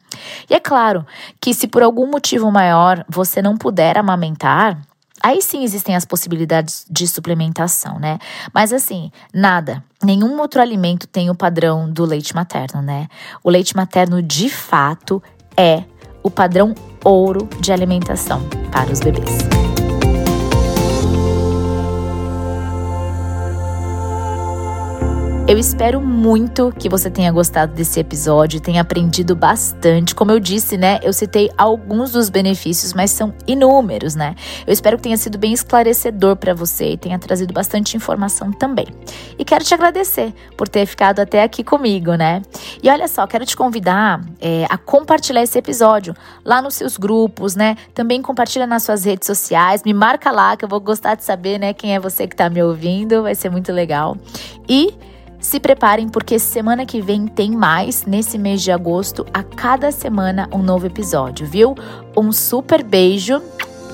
E 0.49 0.53
é 0.53 0.59
claro 0.59 1.05
que 1.41 1.53
se 1.53 1.67
por 1.67 1.81
algum 1.81 2.07
motivo 2.07 2.51
maior 2.51 3.03
você 3.09 3.41
não 3.41 3.57
puder 3.57 3.97
amamentar, 3.97 4.79
Aí 5.23 5.41
sim 5.41 5.63
existem 5.63 5.95
as 5.95 6.03
possibilidades 6.03 6.85
de 6.89 7.07
suplementação, 7.07 7.97
né? 7.97 8.19
Mas 8.53 8.73
assim, 8.73 9.09
nada, 9.33 9.81
nenhum 10.03 10.37
outro 10.41 10.61
alimento 10.61 11.07
tem 11.07 11.29
o 11.29 11.35
padrão 11.35 11.89
do 11.89 12.03
leite 12.03 12.35
materno, 12.35 12.81
né? 12.81 13.07
O 13.41 13.49
leite 13.49 13.73
materno 13.73 14.21
de 14.21 14.49
fato 14.49 15.23
é 15.55 15.85
o 16.21 16.29
padrão 16.29 16.75
ouro 17.05 17.47
de 17.61 17.71
alimentação 17.71 18.41
para 18.69 18.91
os 18.91 18.99
bebês. 18.99 19.72
Eu 25.45 25.57
espero 25.57 25.99
muito 25.99 26.73
que 26.79 26.87
você 26.87 27.11
tenha 27.11 27.29
gostado 27.29 27.73
desse 27.73 27.99
episódio, 27.99 28.61
tenha 28.61 28.79
aprendido 28.79 29.35
bastante. 29.35 30.15
Como 30.15 30.31
eu 30.31 30.39
disse, 30.39 30.77
né, 30.77 30.99
eu 31.03 31.11
citei 31.11 31.51
alguns 31.57 32.13
dos 32.13 32.29
benefícios, 32.29 32.93
mas 32.93 33.11
são 33.11 33.33
inúmeros, 33.45 34.15
né? 34.15 34.35
Eu 34.65 34.71
espero 34.71 34.95
que 34.95 35.03
tenha 35.03 35.17
sido 35.17 35.37
bem 35.37 35.51
esclarecedor 35.51 36.37
para 36.37 36.53
você 36.53 36.91
e 36.91 36.97
tenha 36.97 37.19
trazido 37.19 37.53
bastante 37.53 37.97
informação 37.97 38.53
também. 38.53 38.87
E 39.37 39.43
quero 39.43 39.65
te 39.65 39.73
agradecer 39.73 40.33
por 40.55 40.69
ter 40.69 40.85
ficado 40.85 41.19
até 41.19 41.43
aqui 41.43 41.61
comigo, 41.61 42.15
né? 42.15 42.41
E 42.81 42.89
olha 42.89 43.09
só, 43.09 43.27
quero 43.27 43.45
te 43.45 43.57
convidar 43.57 44.21
é, 44.39 44.65
a 44.69 44.77
compartilhar 44.77 45.43
esse 45.43 45.57
episódio 45.57 46.15
lá 46.45 46.61
nos 46.61 46.75
seus 46.75 46.95
grupos, 46.95 47.53
né? 47.53 47.75
Também 47.93 48.21
compartilha 48.21 48.65
nas 48.65 48.83
suas 48.83 49.03
redes 49.03 49.27
sociais, 49.27 49.83
me 49.83 49.93
marca 49.93 50.31
lá 50.31 50.55
que 50.55 50.63
eu 50.63 50.69
vou 50.69 50.79
gostar 50.79 51.15
de 51.15 51.25
saber, 51.25 51.59
né, 51.59 51.73
quem 51.73 51.93
é 51.93 51.99
você 51.99 52.27
que 52.27 52.33
está 52.33 52.49
me 52.49 52.63
ouvindo, 52.63 53.23
vai 53.23 53.35
ser 53.35 53.49
muito 53.49 53.73
legal. 53.73 54.15
E 54.69 54.93
se 55.43 55.59
preparem 55.59 56.07
porque 56.07 56.39
semana 56.39 56.85
que 56.85 57.01
vem 57.01 57.27
tem 57.27 57.51
mais 57.51 58.05
nesse 58.05 58.37
mês 58.37 58.61
de 58.61 58.71
agosto, 58.71 59.25
a 59.33 59.43
cada 59.43 59.91
semana 59.91 60.47
um 60.53 60.59
novo 60.59 60.87
episódio, 60.87 61.45
viu? 61.45 61.75
Um 62.15 62.31
super 62.31 62.81
beijo 62.81 63.41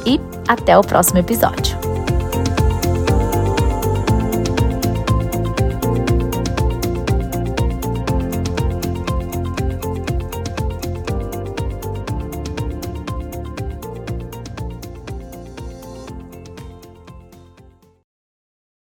e 0.05 0.21
até 0.47 0.77
o 0.77 0.81
próximo 0.81 1.17
episódio. 1.17 1.88